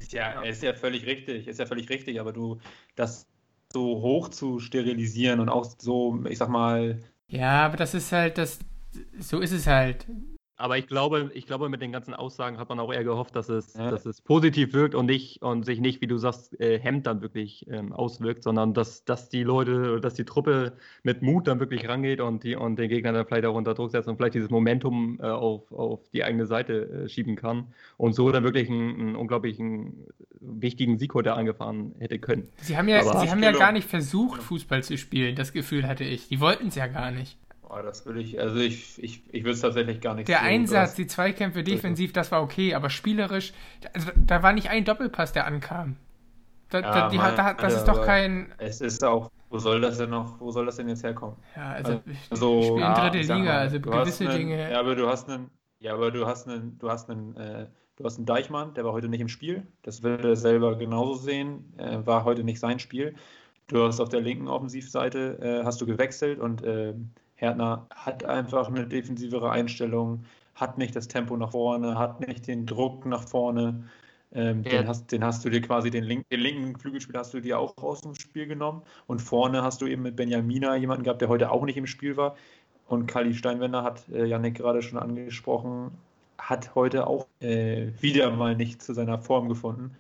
Ja, 0.10 0.42
ist 0.42 0.64
ja 0.64 0.74
völlig 0.74 1.06
richtig, 1.06 1.48
ist 1.48 1.60
ja 1.60 1.66
völlig 1.66 1.90
richtig, 1.90 2.20
aber 2.20 2.34
du, 2.34 2.60
das 2.96 3.28
so 3.74 4.02
hoch 4.02 4.30
zu 4.30 4.60
sterilisieren 4.60 5.40
und 5.40 5.50
auch 5.50 5.66
so, 5.78 6.24
ich 6.30 6.38
sag 6.38 6.50
mal. 6.50 7.02
Ja, 7.28 7.66
aber 7.66 7.78
das 7.78 7.94
ist 7.94 8.12
halt, 8.12 8.38
das, 8.38 8.60
so 9.20 9.40
ist 9.40 9.52
es 9.52 9.68
halt. 9.68 10.06
Aber 10.58 10.78
ich 10.78 10.88
glaube, 10.88 11.32
ich 11.34 11.46
glaube, 11.46 11.68
mit 11.68 11.82
den 11.82 11.92
ganzen 11.92 12.14
Aussagen 12.14 12.58
hat 12.58 12.70
man 12.70 12.80
auch 12.80 12.94
eher 12.94 13.04
gehofft, 13.04 13.36
dass 13.36 13.50
es, 13.50 13.74
ja. 13.74 13.92
dass 13.92 14.06
es 14.06 14.22
positiv 14.22 14.74
wirkt 14.74 14.96
und 14.96 15.08
nicht 15.08 15.42
und 15.42 15.66
sich 15.66 15.82
nicht, 15.82 16.02
wie 16.02 16.08
du 16.08 16.18
sagst, 16.18 16.58
äh, 16.62 16.80
Hemd 16.80 17.08
dann 17.08 17.22
wirklich 17.22 17.68
ähm, 17.70 17.92
auswirkt, 17.92 18.44
sondern 18.44 18.74
dass, 18.74 19.04
dass 19.04 19.28
die 19.28 19.44
Leute, 19.44 20.00
dass 20.00 20.14
die 20.14 20.24
Truppe 20.24 20.74
mit 21.04 21.22
Mut 21.22 21.48
dann 21.48 21.60
wirklich 21.60 21.90
rangeht 21.90 22.22
und 22.22 22.44
die 22.44 22.56
und 22.56 22.78
den 22.78 22.90
Gegner 22.90 23.12
dann 23.12 23.26
vielleicht 23.26 23.46
auch 23.46 23.56
unter 23.56 23.74
Druck 23.74 23.92
setzt 23.92 24.08
und 24.08 24.16
vielleicht 24.16 24.36
dieses 24.36 24.50
Momentum 24.50 25.20
äh, 25.22 25.26
auf, 25.26 25.70
auf 25.74 26.10
die 26.14 26.24
eigene 26.24 26.46
Seite 26.46 27.04
äh, 27.04 27.10
schieben 27.10 27.36
kann 27.36 27.74
und 27.98 28.14
so 28.14 28.32
dann 28.32 28.46
wirklich 28.46 28.70
einen, 28.70 29.00
einen 29.00 29.16
unglaublichen 29.18 30.06
wichtigen 30.40 30.98
Sieg 30.98 31.14
heute 31.16 31.34
angefahren 31.34 31.96
hätte 32.00 32.20
können. 32.20 32.48
Sie 32.62 32.78
haben 32.78 32.88
ja, 32.88 33.04
sie 33.04 33.30
haben 33.30 33.44
ja 33.44 33.52
gar 33.52 33.74
nicht 33.74 33.90
versucht, 33.90 34.42
Fußball 34.42 34.84
zu 34.84 34.98
spielen, 34.98 35.36
das 35.36 35.52
Gefühl 35.52 35.86
hatte 35.86 36.06
ich. 36.06 36.30
Die 36.30 36.40
wollten 36.40 36.68
es 36.68 36.76
ja 36.76 36.88
gar 36.88 37.12
nicht. 37.12 37.38
Oh, 37.70 37.82
das 37.82 38.06
würde 38.06 38.22
ich, 38.22 38.40
also 38.40 38.58
ich, 38.58 39.02
ich, 39.02 39.24
ich 39.34 39.44
würde 39.44 39.54
es 39.54 39.62
tatsächlich 39.62 40.00
gar 40.00 40.14
nicht 40.14 40.28
Der 40.28 40.40
sehen, 40.40 40.48
Einsatz, 40.48 40.94
die 40.96 41.08
Zweikämpfe 41.08 41.64
defensiv, 41.64 42.14
das 42.14 42.32
war 42.32 42.42
okay, 42.42 42.76
aber 42.76 42.90
spielerisch, 42.90 43.54
also, 43.94 44.12
da 44.16 44.44
war 44.44 44.54
nicht 44.54 44.70
ein 44.70 44.86
Doppelpass, 44.86 45.34
der 45.34 45.48
ankam. 45.48 45.98
Da, 46.70 46.80
ja, 46.80 46.92
da, 46.92 47.10
die, 47.10 47.18
man, 47.18 47.36
da, 47.36 47.54
das 47.54 47.76
ist 47.76 47.86
doch 47.86 48.04
kein. 48.04 48.52
Es 48.58 48.82
ist 48.82 49.04
auch, 49.04 49.32
wo 49.50 49.60
soll 49.60 49.82
das 49.82 49.98
denn 49.98 50.10
noch, 50.10 50.40
wo 50.40 50.52
soll 50.52 50.66
das 50.66 50.78
denn 50.78 50.90
jetzt 50.90 51.04
herkommen? 51.04 51.38
Ja, 51.56 51.72
also, 51.72 52.02
also 52.30 52.60
ich 52.60 52.66
spiele 52.66 52.88
in 52.88 52.94
dritte 52.94 53.18
ja, 53.20 53.36
Liga, 53.36 53.58
also 53.58 53.80
gewisse 53.80 54.28
einen, 54.28 54.38
Dinge. 54.38 54.72
Ja, 54.72 54.80
aber 54.80 54.96
du 54.96 55.08
hast 55.08 55.30
einen, 55.30 55.52
ja, 55.80 55.94
aber 55.94 56.12
du 56.12 56.26
hast 56.26 56.48
einen, 56.48 56.78
du 56.80 56.90
hast 56.90 57.10
einen, 57.10 57.36
äh, 57.36 57.68
du 57.98 58.04
hast 58.04 58.18
einen 58.18 58.26
Deichmann, 58.26 58.74
der 58.74 58.84
war 58.84 58.94
heute 58.94 59.10
nicht 59.10 59.22
im 59.22 59.28
Spiel. 59.28 59.68
Das 59.84 60.04
wird 60.04 60.26
er 60.26 60.36
selber 60.36 60.76
genauso 60.76 61.16
sehen. 61.16 61.74
Äh, 61.78 62.06
war 62.06 62.24
heute 62.24 62.44
nicht 62.44 62.60
sein 62.60 62.80
Spiel. 62.80 63.16
Du 63.68 63.84
hast 63.84 64.00
auf 64.00 64.10
der 64.10 64.22
linken 64.22 64.48
Offensivseite 64.48 65.40
äh, 65.40 65.66
hast 65.66 65.82
du 65.82 65.86
gewechselt 65.86 66.40
und 66.40 66.64
äh, 66.64 66.94
Härtner 67.36 67.86
hat 67.94 68.24
einfach 68.24 68.68
eine 68.68 68.88
defensivere 68.88 69.52
Einstellung, 69.52 70.26
hat 70.56 70.78
nicht 70.78 70.96
das 70.96 71.08
Tempo 71.08 71.36
nach 71.36 71.52
vorne, 71.52 71.98
hat 72.00 72.26
nicht 72.26 72.48
den 72.48 72.66
Druck 72.66 73.06
nach 73.06 73.28
vorne. 73.28 73.84
Ähm, 74.34 74.64
ja. 74.64 74.72
den, 74.72 74.88
hast, 74.88 75.12
den, 75.12 75.24
hast, 75.24 75.46
du 75.46 75.50
dir 75.50 75.62
quasi, 75.62 75.90
den, 75.92 76.04
link, 76.04 76.28
den 76.30 76.42
linken 76.42 76.78
Flügelspieler 76.78 77.20
hast 77.20 77.34
du 77.34 77.40
dir 77.40 77.58
auch 77.58 77.78
aus 77.78 78.02
dem 78.02 78.16
Spiel 78.16 78.48
genommen. 78.48 78.82
Und 79.08 79.22
vorne 79.22 79.64
hast 79.64 79.82
du 79.82 79.88
eben 79.88 80.02
mit 80.02 80.16
Benjamina 80.16 80.76
jemanden 80.76 81.04
gehabt, 81.04 81.22
der 81.22 81.30
heute 81.30 81.52
auch 81.52 81.64
nicht 81.64 81.78
im 81.78 81.88
Spiel 81.88 82.18
war. 82.18 82.36
Und 82.88 83.08
Kali 83.08 83.34
Steinwender 83.34 83.84
hat 83.84 84.08
äh, 84.10 84.26
Janik 84.26 84.56
gerade 84.56 84.82
schon 84.82 85.00
angesprochen, 85.00 85.92
hat 86.38 86.76
heute 86.76 87.08
auch 87.08 87.28
äh, 87.40 87.88
wieder 88.02 88.32
mal 88.32 88.56
nicht 88.56 88.82
zu 88.82 88.94
seiner 88.94 89.20
Form 89.20 89.48
gefunden. 89.50 89.96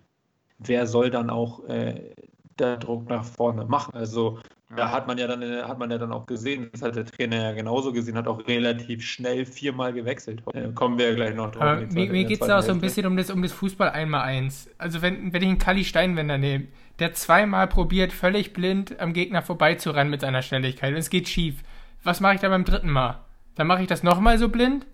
Wer 0.59 0.85
soll 0.85 1.09
dann 1.09 1.29
auch 1.29 1.63
äh, 1.67 2.13
der 2.59 2.77
Druck 2.77 3.09
nach 3.09 3.23
vorne 3.25 3.65
machen. 3.65 3.93
Also 3.95 4.39
ja. 4.77 4.85
da 4.85 4.91
hat 4.91 5.07
man 5.07 5.17
ja 5.17 5.27
dann 5.27 5.43
hat 5.67 5.79
man 5.79 5.91
ja 5.91 5.97
dann 5.97 6.11
auch 6.11 6.25
gesehen, 6.25 6.69
das 6.71 6.81
hat 6.81 6.95
der 6.95 7.05
Trainer 7.05 7.41
ja 7.41 7.51
genauso 7.53 7.91
gesehen, 7.93 8.17
hat 8.17 8.27
auch 8.27 8.45
relativ 8.47 9.03
schnell 9.03 9.45
viermal 9.45 9.93
gewechselt. 9.93 10.43
Da 10.51 10.67
kommen 10.71 10.97
wir 10.97 11.09
ja 11.09 11.15
gleich 11.15 11.35
noch 11.35 11.51
drauf. 11.51 11.79
mir 11.91 12.11
mir 12.11 12.23
geht 12.25 12.41
es 12.41 12.47
da 12.47 12.59
auch 12.59 12.63
so 12.63 12.71
ein 12.71 12.81
bisschen 12.81 13.05
um 13.05 13.17
das, 13.17 13.29
um 13.29 13.41
das 13.41 13.51
Fußball 13.51 13.89
einmal 13.89 14.21
eins. 14.21 14.69
Also 14.77 15.01
wenn, 15.01 15.33
wenn 15.33 15.41
ich 15.41 15.49
einen 15.49 15.57
Kali 15.57 15.83
Steinwender 15.83 16.37
nehme, 16.37 16.67
der 16.99 17.13
zweimal 17.13 17.67
probiert, 17.67 18.13
völlig 18.13 18.53
blind 18.53 18.99
am 18.99 19.13
Gegner 19.13 19.41
vorbeizurennen 19.41 20.09
mit 20.09 20.21
seiner 20.21 20.41
Schnelligkeit 20.41 20.91
und 20.93 20.99
es 20.99 21.09
geht 21.09 21.27
schief. 21.27 21.63
Was 22.03 22.21
mache 22.21 22.35
ich 22.35 22.41
da 22.41 22.49
beim 22.49 22.65
dritten 22.65 22.89
Mal? 22.89 23.19
Dann 23.55 23.67
mache 23.67 23.81
ich 23.81 23.87
das 23.87 24.03
nochmal 24.03 24.37
so 24.37 24.49
blind? 24.49 24.85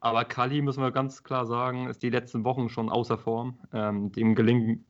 Aber 0.00 0.24
Kali, 0.24 0.62
müssen 0.62 0.82
wir 0.82 0.90
ganz 0.92 1.22
klar 1.22 1.44
sagen, 1.44 1.88
ist 1.88 2.02
die 2.02 2.10
letzten 2.10 2.42
Wochen 2.44 2.70
schon 2.70 2.88
außer 2.88 3.18
Form. 3.18 3.58
Ähm, 3.72 4.10
dem 4.12 4.34
gelingen. 4.34 4.86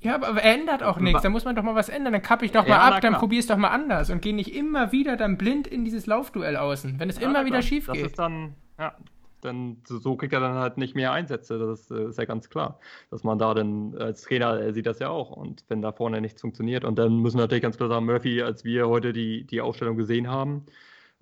Ja, 0.00 0.14
aber 0.14 0.42
er 0.42 0.54
ändert 0.54 0.82
auch 0.82 0.98
nichts. 0.98 1.22
Da 1.22 1.30
muss 1.30 1.44
man 1.44 1.56
doch 1.56 1.62
mal 1.62 1.74
was 1.74 1.88
ändern. 1.88 2.12
Dann 2.12 2.22
kappe 2.22 2.44
ich 2.44 2.52
doch 2.52 2.66
ja, 2.66 2.76
mal 2.76 2.92
ab, 2.92 3.00
dann 3.00 3.14
probier 3.14 3.40
es 3.40 3.46
doch 3.46 3.56
mal 3.56 3.68
anders 3.68 4.10
und 4.10 4.20
gehe 4.20 4.34
nicht 4.34 4.54
immer 4.54 4.92
wieder 4.92 5.16
dann 5.16 5.38
blind 5.38 5.66
in 5.66 5.84
dieses 5.84 6.06
Laufduell 6.06 6.56
außen, 6.56 6.98
wenn 6.98 7.08
es 7.08 7.18
ja, 7.18 7.28
immer 7.28 7.44
wieder 7.46 7.62
schief 7.62 7.86
das 7.86 7.96
geht. 7.96 8.06
Ist 8.06 8.18
dann, 8.18 8.54
ja, 8.78 8.94
dann 9.40 9.78
so 9.84 10.16
kriegt 10.16 10.32
er 10.32 10.40
dann 10.40 10.56
halt 10.56 10.76
nicht 10.76 10.94
mehr 10.94 11.12
Einsätze. 11.12 11.58
Das 11.58 11.90
äh, 11.90 12.08
ist 12.08 12.18
ja 12.18 12.24
ganz 12.24 12.50
klar, 12.50 12.78
dass 13.10 13.24
man 13.24 13.38
da 13.38 13.54
dann 13.54 13.96
als 13.96 14.22
Trainer 14.22 14.60
er 14.60 14.72
sieht 14.72 14.86
das 14.86 14.98
ja 14.98 15.08
auch 15.08 15.30
und 15.30 15.64
wenn 15.68 15.80
da 15.80 15.92
vorne 15.92 16.20
nichts 16.20 16.40
funktioniert 16.40 16.84
und 16.84 16.98
dann 16.98 17.18
müssen 17.18 17.38
wir 17.38 17.42
natürlich 17.42 17.62
ganz 17.62 17.76
klar 17.76 17.88
sagen, 17.88 18.06
Murphy, 18.06 18.42
als 18.42 18.64
wir 18.64 18.88
heute 18.88 19.12
die 19.12 19.46
die 19.46 19.60
Ausstellung 19.60 19.96
gesehen 19.96 20.28
haben, 20.28 20.66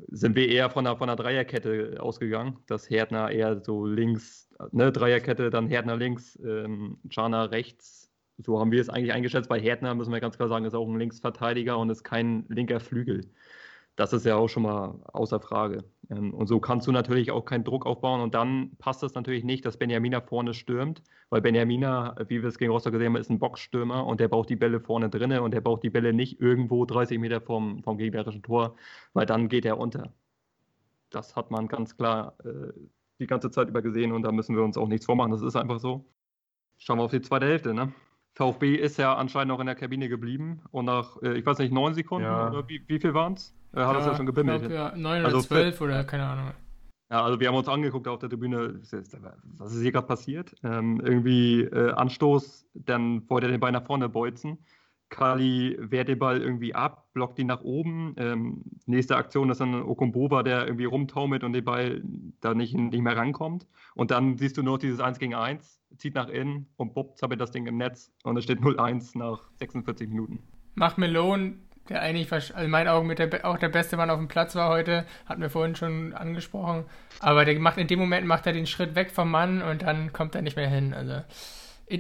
sind 0.09 0.37
wir 0.37 0.49
eher 0.49 0.71
von 0.71 0.87
einer, 0.87 0.97
von 0.97 1.09
einer 1.09 1.17
Dreierkette 1.17 1.97
ausgegangen, 2.01 2.59
dass 2.67 2.91
Härtner 2.91 3.31
eher 3.31 3.61
so 3.63 3.87
links, 3.87 4.46
ne, 4.73 4.93
Dreierkette, 4.93 5.51
dann 5.51 5.69
Härtner 5.69 5.97
links, 5.97 6.39
ähm, 6.45 6.99
Chana 7.09 7.45
rechts. 7.45 8.11
So 8.39 8.61
haben 8.61 8.71
wir 8.71 8.81
es 8.81 8.89
eigentlich 8.91 9.13
eingeschätzt. 9.13 9.49
Bei 9.49 9.61
Härtner 9.61 9.95
müssen 9.95 10.13
wir 10.13 10.21
ganz 10.21 10.37
klar 10.37 10.49
sagen, 10.49 10.65
ist 10.65 10.75
auch 10.75 10.87
ein 10.87 10.99
Linksverteidiger 10.99 11.79
und 11.79 11.91
ist 11.91 12.05
kein 12.05 12.45
linker 12.49 12.81
Flügel. 12.81 13.31
Das 13.97 14.13
ist 14.13 14.27
ja 14.27 14.37
auch 14.37 14.49
schon 14.49 14.65
mal 14.65 15.01
außer 15.13 15.41
Frage. 15.41 15.85
Ähm, 16.11 16.35
und 16.35 16.47
so 16.47 16.61
kannst 16.61 16.87
du 16.87 16.93
natürlich 16.93 17.31
auch 17.31 17.45
keinen 17.47 17.65
Druck 17.65 17.87
aufbauen. 17.87 18.21
Und 18.21 18.35
dann 18.35 18.77
passt 18.79 19.03
es 19.03 19.15
natürlich 19.15 19.43
nicht, 19.43 19.65
dass 19.65 19.79
Benjamina 19.79 20.21
vorne 20.21 20.53
stürmt, 20.53 21.03
weil 21.31 21.41
Benjamina, 21.41 22.15
wie 22.29 22.43
wir 22.43 22.49
es 22.49 22.59
gegen 22.59 22.71
Rostock 22.73 22.93
gesehen 22.93 23.07
haben, 23.09 23.17
ist 23.17 23.31
ein 23.31 23.39
Boxstürmer 23.39 24.07
und 24.07 24.21
der 24.21 24.29
braucht 24.29 24.51
die 24.51 24.57
Bälle 24.57 24.81
vorne 24.81 25.09
drinne 25.09 25.43
und 25.43 25.53
der 25.53 25.63
braucht 25.63 25.83
die 25.83 25.91
Bälle 25.91 26.13
nicht 26.13 26.41
irgendwo 26.41 26.85
30 26.85 27.19
Meter 27.19 27.41
vom, 27.41 27.83
vom 27.83 27.97
gegnerischen 27.97 28.43
Tor, 28.43 28.77
weil 29.15 29.27
dann 29.27 29.49
geht 29.49 29.65
er 29.65 29.79
unter. 29.79 30.13
Das 31.11 31.35
hat 31.37 31.51
man 31.51 31.69
ganz 31.69 31.97
klar 31.97 32.37
äh, 32.45 32.73
die 33.19 33.27
ganze 33.27 33.51
Zeit 33.51 33.69
über 33.69 33.83
gesehen 33.83 34.13
und 34.13 34.23
da 34.23 34.33
müssen 34.33 34.57
wir 34.57 34.63
uns 34.63 34.77
auch 34.77 34.89
nichts 34.89 35.07
vormachen. 35.07 35.31
Das 35.31 35.43
ist 35.43 35.57
einfach 35.57 35.79
so. 35.79 36.05
Schauen 36.79 36.99
wir 36.99 37.05
auf 37.05 37.11
die 37.11 37.23
zweite 37.23 37.47
Hälfte. 37.47 37.73
Ne? 37.75 37.93
VfB 38.35 38.75
ist 38.75 38.99
ja 38.99 39.15
anscheinend 39.15 39.49
noch 39.49 39.61
in 39.61 39.67
der 39.67 39.75
Kabine 39.75 40.09
geblieben 40.09 40.61
und 40.71 40.85
nach, 40.85 41.21
äh, 41.23 41.39
ich 41.39 41.47
weiß 41.47 41.59
nicht, 41.59 41.73
neun 41.73 41.95
Sekunden 41.95 42.27
ja. 42.27 42.51
oder 42.51 42.69
wie, 42.69 42.83
wie 42.87 42.99
viel 42.99 43.15
waren 43.15 43.33
es? 43.33 43.55
Äh, 43.73 43.81
hat 43.81 43.93
ja, 43.93 43.93
das 43.95 44.07
ja 44.07 44.17
schon 44.17 44.27
gebimmelt. 44.27 44.61
Glaub, 44.61 44.73
ja, 44.73 44.97
neun 44.97 45.21
oder 45.21 45.27
also, 45.27 45.41
zwölf 45.41 45.81
oder 45.81 46.05
keine 46.05 46.27
Ahnung. 46.27 46.51
Ja, 47.11 47.23
also 47.25 47.39
wir 47.41 47.49
haben 47.49 47.55
uns 47.55 47.69
angeguckt 47.69 48.09
auf 48.09 48.19
der 48.19 48.29
Tribüne, 48.29 48.81
was 48.81 49.73
ist 49.73 49.81
hier 49.81 49.93
gerade 49.93 50.09
passiert? 50.09 50.55
Ähm, 50.65 51.01
irgendwie 51.03 51.63
äh, 51.63 51.93
Anstoß, 51.93 52.67
dann 52.75 53.29
wollte 53.31 53.47
er 53.47 53.53
den 53.53 53.61
Ball 53.61 53.73
nach 53.73 53.87
vorne 53.87 54.09
bolzen. 54.09 54.59
Kali 55.09 55.77
wehrt 55.79 56.09
den 56.09 56.19
Ball 56.19 56.43
irgendwie 56.43 56.75
ab, 56.75 57.13
blockt 57.13 57.39
ihn 57.39 57.47
nach 57.47 57.63
oben. 57.63 58.15
Ähm, 58.19 58.65
nächste 58.87 59.17
Aktion 59.17 59.51
ist 59.51 59.61
dann 59.61 59.83
Okombova, 59.83 60.43
der 60.43 60.67
irgendwie 60.67 60.87
rumtaumelt 60.87 61.45
und 61.45 61.53
den 61.53 61.65
Ball 61.65 62.03
da 62.41 62.55
nicht, 62.55 62.75
nicht 62.75 63.01
mehr 63.01 63.17
rankommt. 63.17 63.67
Und 63.95 64.11
dann 64.11 64.37
siehst 64.37 64.57
du 64.57 64.63
noch 64.63 64.79
dieses 64.79 65.01
1 65.01 65.19
gegen 65.19 65.35
1, 65.35 65.81
zieht 65.97 66.15
nach 66.15 66.29
innen 66.29 66.67
und 66.77 66.95
bupp, 66.95 67.17
zappelt 67.17 67.41
das 67.41 67.51
Ding 67.51 67.67
im 67.67 67.77
Netz 67.77 68.13
und 68.25 68.37
es 68.37 68.45
steht 68.45 68.61
0-1 68.61 69.17
nach 69.19 69.51
46 69.59 70.09
Minuten. 70.09 70.43
Macht 70.75 70.99
Melone, 70.99 71.55
der 71.89 72.03
eigentlich 72.03 72.33
also 72.33 72.55
in 72.55 72.71
meinen 72.71 72.89
Augen 72.89 73.07
mit 73.07 73.19
der, 73.19 73.45
auch 73.47 73.59
der 73.59 73.69
beste 73.69 73.97
Mann 73.97 74.11
auf 74.11 74.19
dem 74.19 74.29
Platz 74.29 74.55
war 74.55 74.71
heute, 74.71 75.07
hatten 75.27 75.41
wir 75.41 75.51
vorhin 75.51 75.77
schon 75.77 76.13
angesprochen. 76.13 76.85
Aber 77.21 77.45
der 77.45 77.59
macht 77.59 77.79
in 77.79 77.87
dem 77.87 77.99
Moment 77.99 78.27
macht 78.27 78.47
er 78.47 78.53
den 78.53 78.67
Schritt 78.67 78.95
weg 78.95 79.11
vom 79.11 79.31
Mann 79.31 79.63
und 79.63 79.83
dann 79.83 80.13
kommt 80.13 80.35
er 80.35 80.43
nicht 80.43 80.57
mehr 80.57 80.69
hin. 80.69 80.93
Also 80.93 81.23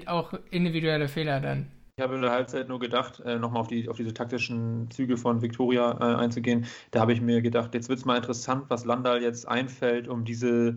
auch 0.06 0.34
individuelle 0.50 1.08
Fehler 1.08 1.40
dann. 1.40 1.70
Ich 1.98 2.02
habe 2.02 2.14
in 2.16 2.20
der 2.20 2.30
Halbzeit 2.30 2.68
nur 2.68 2.78
gedacht, 2.78 3.20
äh, 3.20 3.38
nochmal 3.38 3.62
auf, 3.62 3.68
die, 3.68 3.88
auf 3.88 3.96
diese 3.96 4.12
taktischen 4.12 4.90
Züge 4.90 5.16
von 5.16 5.40
Viktoria 5.40 5.92
äh, 5.92 6.16
einzugehen. 6.16 6.66
Da 6.90 7.00
habe 7.00 7.14
ich 7.14 7.22
mir 7.22 7.40
gedacht, 7.40 7.72
jetzt 7.72 7.88
wird 7.88 7.98
es 7.98 8.04
mal 8.04 8.18
interessant, 8.18 8.66
was 8.68 8.84
Landal 8.84 9.22
jetzt 9.22 9.48
einfällt, 9.48 10.06
um, 10.06 10.26
diese, 10.26 10.74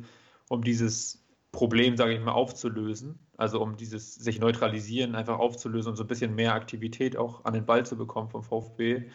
um 0.48 0.64
dieses 0.64 1.22
Problem, 1.52 1.98
sage 1.98 2.14
ich 2.14 2.22
mal, 2.24 2.32
aufzulösen. 2.32 3.20
Also 3.36 3.62
um 3.62 3.76
dieses 3.76 4.16
sich 4.16 4.40
neutralisieren 4.40 5.14
einfach 5.16 5.40
aufzulösen 5.40 5.90
und 5.90 5.98
so 5.98 6.06
ein 6.06 6.08
bisschen 6.08 6.36
mehr 6.36 6.54
Aktivität 6.54 7.18
auch 7.18 7.44
an 7.44 7.52
den 7.54 7.66
Ball 7.66 7.86
zu 7.86 7.98
bekommen 7.98 8.30
vom 8.30 8.44
VfB. 8.44 9.10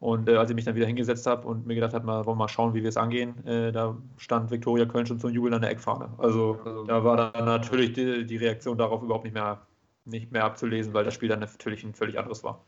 Und 0.00 0.30
äh, 0.30 0.36
als 0.36 0.48
ich 0.48 0.56
mich 0.56 0.64
dann 0.64 0.74
wieder 0.74 0.86
hingesetzt 0.86 1.26
habe 1.26 1.46
und 1.46 1.66
mir 1.66 1.74
gedacht 1.74 1.92
habe, 1.92 2.06
mal, 2.06 2.24
wollen 2.24 2.38
wir 2.38 2.44
mal 2.44 2.48
schauen, 2.48 2.72
wie 2.72 2.82
wir 2.82 2.88
es 2.88 2.96
angehen, 2.96 3.46
äh, 3.46 3.72
da 3.72 3.94
stand 4.16 4.50
Viktoria 4.50 4.86
Köln 4.86 5.04
schon 5.04 5.20
zum 5.20 5.32
Jubeln 5.32 5.52
an 5.52 5.60
der 5.60 5.70
Eckfahne. 5.70 6.08
Also, 6.16 6.58
also 6.64 6.84
da 6.84 7.04
war 7.04 7.30
dann 7.30 7.44
natürlich 7.44 7.92
die, 7.92 8.24
die 8.24 8.36
Reaktion 8.38 8.78
darauf 8.78 9.02
überhaupt 9.02 9.24
nicht 9.24 9.34
mehr 9.34 9.66
nicht 10.06 10.32
mehr 10.32 10.44
abzulesen, 10.44 10.94
weil 10.94 11.04
das 11.04 11.14
Spiel 11.14 11.28
dann 11.28 11.40
natürlich 11.40 11.84
ein 11.84 11.94
völlig 11.94 12.18
anderes 12.18 12.44
war. 12.44 12.64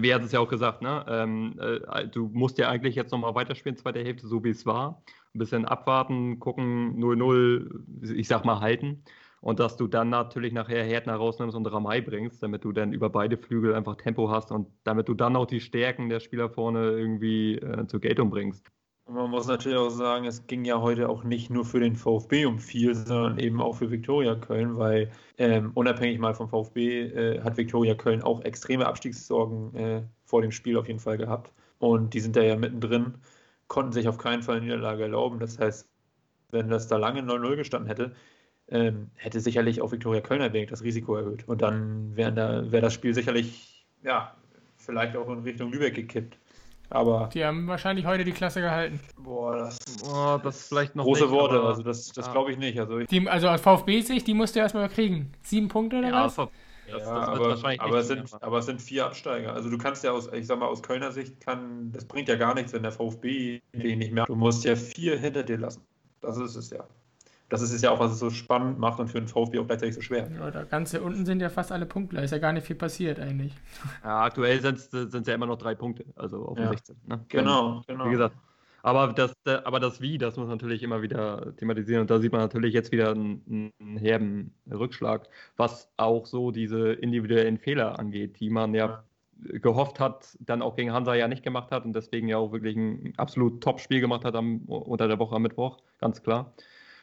Wir 0.00 0.14
hatten 0.14 0.24
es 0.24 0.32
ja 0.32 0.40
auch 0.40 0.48
gesagt, 0.48 0.82
ne? 0.82 1.04
Ähm, 1.08 1.56
äh, 1.60 2.08
du 2.08 2.28
musst 2.32 2.58
ja 2.58 2.68
eigentlich 2.68 2.96
jetzt 2.96 3.12
nochmal 3.12 3.36
weiterspielen, 3.36 3.76
zweite 3.76 4.00
Hälfte, 4.00 4.26
so 4.26 4.42
wie 4.42 4.50
es 4.50 4.66
war. 4.66 5.02
Ein 5.34 5.38
bisschen 5.38 5.64
abwarten, 5.66 6.40
gucken, 6.40 6.98
0-0, 6.98 8.14
ich 8.16 8.26
sag 8.26 8.44
mal, 8.44 8.60
halten. 8.60 9.04
Und 9.40 9.60
dass 9.60 9.76
du 9.76 9.86
dann 9.86 10.08
natürlich 10.08 10.52
nachher 10.52 10.84
Härtner 10.84 11.14
rausnimmst 11.14 11.56
und 11.56 11.66
Ramai 11.66 12.00
bringst, 12.00 12.42
damit 12.42 12.64
du 12.64 12.72
dann 12.72 12.92
über 12.92 13.08
beide 13.08 13.38
Flügel 13.38 13.74
einfach 13.74 13.94
Tempo 13.94 14.30
hast 14.30 14.50
und 14.50 14.68
damit 14.82 15.08
du 15.08 15.14
dann 15.14 15.36
auch 15.36 15.46
die 15.46 15.60
Stärken 15.60 16.08
der 16.08 16.18
Spieler 16.18 16.50
vorne 16.50 16.90
irgendwie 16.90 17.54
äh, 17.56 17.86
zur 17.86 18.00
Geltung 18.00 18.30
bringst. 18.30 18.68
Man 19.10 19.30
muss 19.30 19.46
natürlich 19.46 19.78
auch 19.78 19.88
sagen, 19.88 20.26
es 20.26 20.46
ging 20.46 20.66
ja 20.66 20.82
heute 20.82 21.08
auch 21.08 21.24
nicht 21.24 21.48
nur 21.48 21.64
für 21.64 21.80
den 21.80 21.96
VfB 21.96 22.44
um 22.44 22.58
viel, 22.58 22.94
sondern 22.94 23.38
eben 23.38 23.62
auch 23.62 23.76
für 23.76 23.90
Viktoria 23.90 24.34
Köln, 24.34 24.76
weil 24.76 25.10
ähm, 25.38 25.70
unabhängig 25.74 26.18
mal 26.18 26.34
vom 26.34 26.50
VfB 26.50 27.04
äh, 27.06 27.40
hat 27.40 27.56
Viktoria 27.56 27.94
Köln 27.94 28.22
auch 28.22 28.42
extreme 28.42 28.86
Abstiegssorgen 28.86 29.74
äh, 29.74 30.02
vor 30.26 30.42
dem 30.42 30.52
Spiel 30.52 30.76
auf 30.76 30.88
jeden 30.88 31.00
Fall 31.00 31.16
gehabt. 31.16 31.52
Und 31.78 32.12
die 32.12 32.20
sind 32.20 32.36
da 32.36 32.42
ja 32.42 32.56
mittendrin, 32.56 33.14
konnten 33.66 33.92
sich 33.92 34.08
auf 34.08 34.18
keinen 34.18 34.42
Fall 34.42 34.56
eine 34.56 34.66
Niederlage 34.66 35.04
erlauben. 35.04 35.38
Das 35.38 35.58
heißt, 35.58 35.88
wenn 36.50 36.68
das 36.68 36.88
da 36.88 36.98
lange 36.98 37.22
0-0 37.22 37.56
gestanden 37.56 37.88
hätte, 37.88 38.14
ähm, 38.68 39.10
hätte 39.14 39.40
sicherlich 39.40 39.80
auch 39.80 39.92
Viktoria 39.92 40.20
Köln 40.20 40.42
ein 40.42 40.52
wenig 40.52 40.68
das 40.68 40.82
Risiko 40.82 41.16
erhöht. 41.16 41.48
Und 41.48 41.62
dann 41.62 42.14
wäre 42.14 42.32
da, 42.34 42.70
wär 42.70 42.82
das 42.82 42.92
Spiel 42.92 43.14
sicherlich, 43.14 43.86
ja, 44.02 44.34
vielleicht 44.76 45.16
auch 45.16 45.30
in 45.30 45.40
Richtung 45.40 45.72
Lübeck 45.72 45.94
gekippt. 45.94 46.38
Aber 46.90 47.28
die 47.32 47.44
haben 47.44 47.66
wahrscheinlich 47.66 48.06
heute 48.06 48.24
die 48.24 48.32
Klasse 48.32 48.60
gehalten. 48.60 49.00
Boah, 49.18 49.56
das, 49.56 49.78
boah, 50.02 50.40
das 50.42 50.68
vielleicht 50.68 50.96
noch 50.96 51.04
große 51.04 51.24
nicht, 51.24 51.32
Worte, 51.32 51.62
also 51.62 51.82
das, 51.82 52.08
das 52.12 52.26
ja. 52.26 52.32
glaube 52.32 52.52
ich 52.52 52.58
nicht. 52.58 52.78
Also, 52.80 53.00
die, 53.00 53.28
also 53.28 53.48
aus 53.48 53.60
VfB-Sicht, 53.60 54.26
die 54.26 54.34
musst 54.34 54.56
du 54.56 54.60
erstmal 54.60 54.88
kriegen. 54.88 55.32
Sieben 55.42 55.68
Punkte 55.68 55.98
oder 55.98 56.08
ja, 56.08 56.24
was? 56.24 56.36
Das, 56.36 56.48
ja, 56.88 56.98
das 56.98 57.06
aber, 57.06 57.80
aber, 57.80 57.98
es 57.98 58.08
sind, 58.08 58.42
aber 58.42 58.58
es 58.58 58.66
sind 58.66 58.80
vier 58.80 59.04
Absteiger. 59.04 59.52
Also 59.52 59.68
du 59.68 59.76
kannst 59.76 60.02
ja 60.04 60.12
aus, 60.12 60.32
ich 60.32 60.46
sag 60.46 60.58
mal, 60.58 60.66
aus 60.66 60.82
Kölner 60.82 61.12
Sicht 61.12 61.40
kann, 61.40 61.92
das 61.92 62.06
bringt 62.06 62.28
ja 62.28 62.36
gar 62.36 62.54
nichts, 62.54 62.72
wenn 62.72 62.82
der 62.82 62.92
VfB 62.92 63.60
den 63.74 63.98
nicht 63.98 64.12
mehr. 64.12 64.24
Du 64.24 64.34
musst 64.34 64.64
ja 64.64 64.74
vier 64.74 65.18
hinter 65.18 65.42
dir 65.42 65.58
lassen. 65.58 65.82
Das 66.22 66.38
ist 66.38 66.56
es 66.56 66.70
ja 66.70 66.84
das 67.48 67.62
ist 67.62 67.72
es 67.72 67.82
ja 67.82 67.90
auch, 67.90 68.00
was 68.00 68.12
es 68.12 68.18
so 68.18 68.30
spannend 68.30 68.78
macht 68.78 69.00
und 69.00 69.08
für 69.08 69.18
den 69.18 69.28
VfB 69.28 69.58
auch 69.58 69.66
gleichzeitig 69.66 69.94
so 69.94 70.00
schwer. 70.00 70.28
Ja, 70.38 70.50
da 70.50 70.64
ganz 70.64 70.94
unten 70.94 71.24
sind 71.24 71.40
ja 71.40 71.48
fast 71.48 71.72
alle 71.72 71.86
Punkte, 71.86 72.16
da 72.16 72.22
ist 72.22 72.30
ja 72.30 72.38
gar 72.38 72.52
nicht 72.52 72.66
viel 72.66 72.76
passiert 72.76 73.18
eigentlich. 73.20 73.54
Ja, 74.04 74.22
aktuell 74.22 74.60
sind 74.60 74.78
es 75.14 75.26
ja 75.26 75.34
immer 75.34 75.46
noch 75.46 75.58
drei 75.58 75.74
Punkte, 75.74 76.04
also 76.16 76.46
auf 76.46 76.58
ja. 76.58 76.68
16. 76.68 76.96
Ne? 77.06 77.24
Genau, 77.28 77.82
genau. 77.86 78.06
Wie 78.06 78.10
gesagt, 78.10 78.36
aber 78.82 79.12
das, 79.12 79.34
aber 79.44 79.80
das 79.80 80.00
Wie, 80.00 80.18
das 80.18 80.36
muss 80.36 80.48
natürlich 80.48 80.82
immer 80.82 81.02
wieder 81.02 81.54
thematisieren. 81.56 82.02
Und 82.02 82.10
da 82.10 82.20
sieht 82.20 82.32
man 82.32 82.40
natürlich 82.40 82.74
jetzt 82.74 82.92
wieder 82.92 83.10
einen, 83.10 83.72
einen 83.80 83.96
herben 83.96 84.54
Rückschlag, 84.70 85.28
was 85.56 85.90
auch 85.96 86.26
so 86.26 86.50
diese 86.50 86.92
individuellen 86.92 87.58
Fehler 87.58 87.98
angeht, 87.98 88.38
die 88.40 88.50
man 88.50 88.74
ja, 88.74 88.86
ja, 88.86 89.58
gehofft 89.58 90.00
hat, 90.00 90.36
dann 90.40 90.62
auch 90.62 90.76
gegen 90.76 90.92
Hansa 90.92 91.14
ja 91.14 91.28
nicht 91.28 91.42
gemacht 91.42 91.70
hat 91.70 91.84
und 91.84 91.92
deswegen 91.92 92.28
ja 92.28 92.38
auch 92.38 92.52
wirklich 92.52 92.76
ein 92.76 93.14
absolut 93.16 93.62
Top-Spiel 93.62 94.00
gemacht 94.00 94.24
hat 94.24 94.34
am, 94.34 94.62
unter 94.66 95.08
der 95.08 95.18
Woche 95.18 95.36
am 95.36 95.42
Mittwoch, 95.42 95.78
ganz 95.98 96.22
klar. 96.22 96.52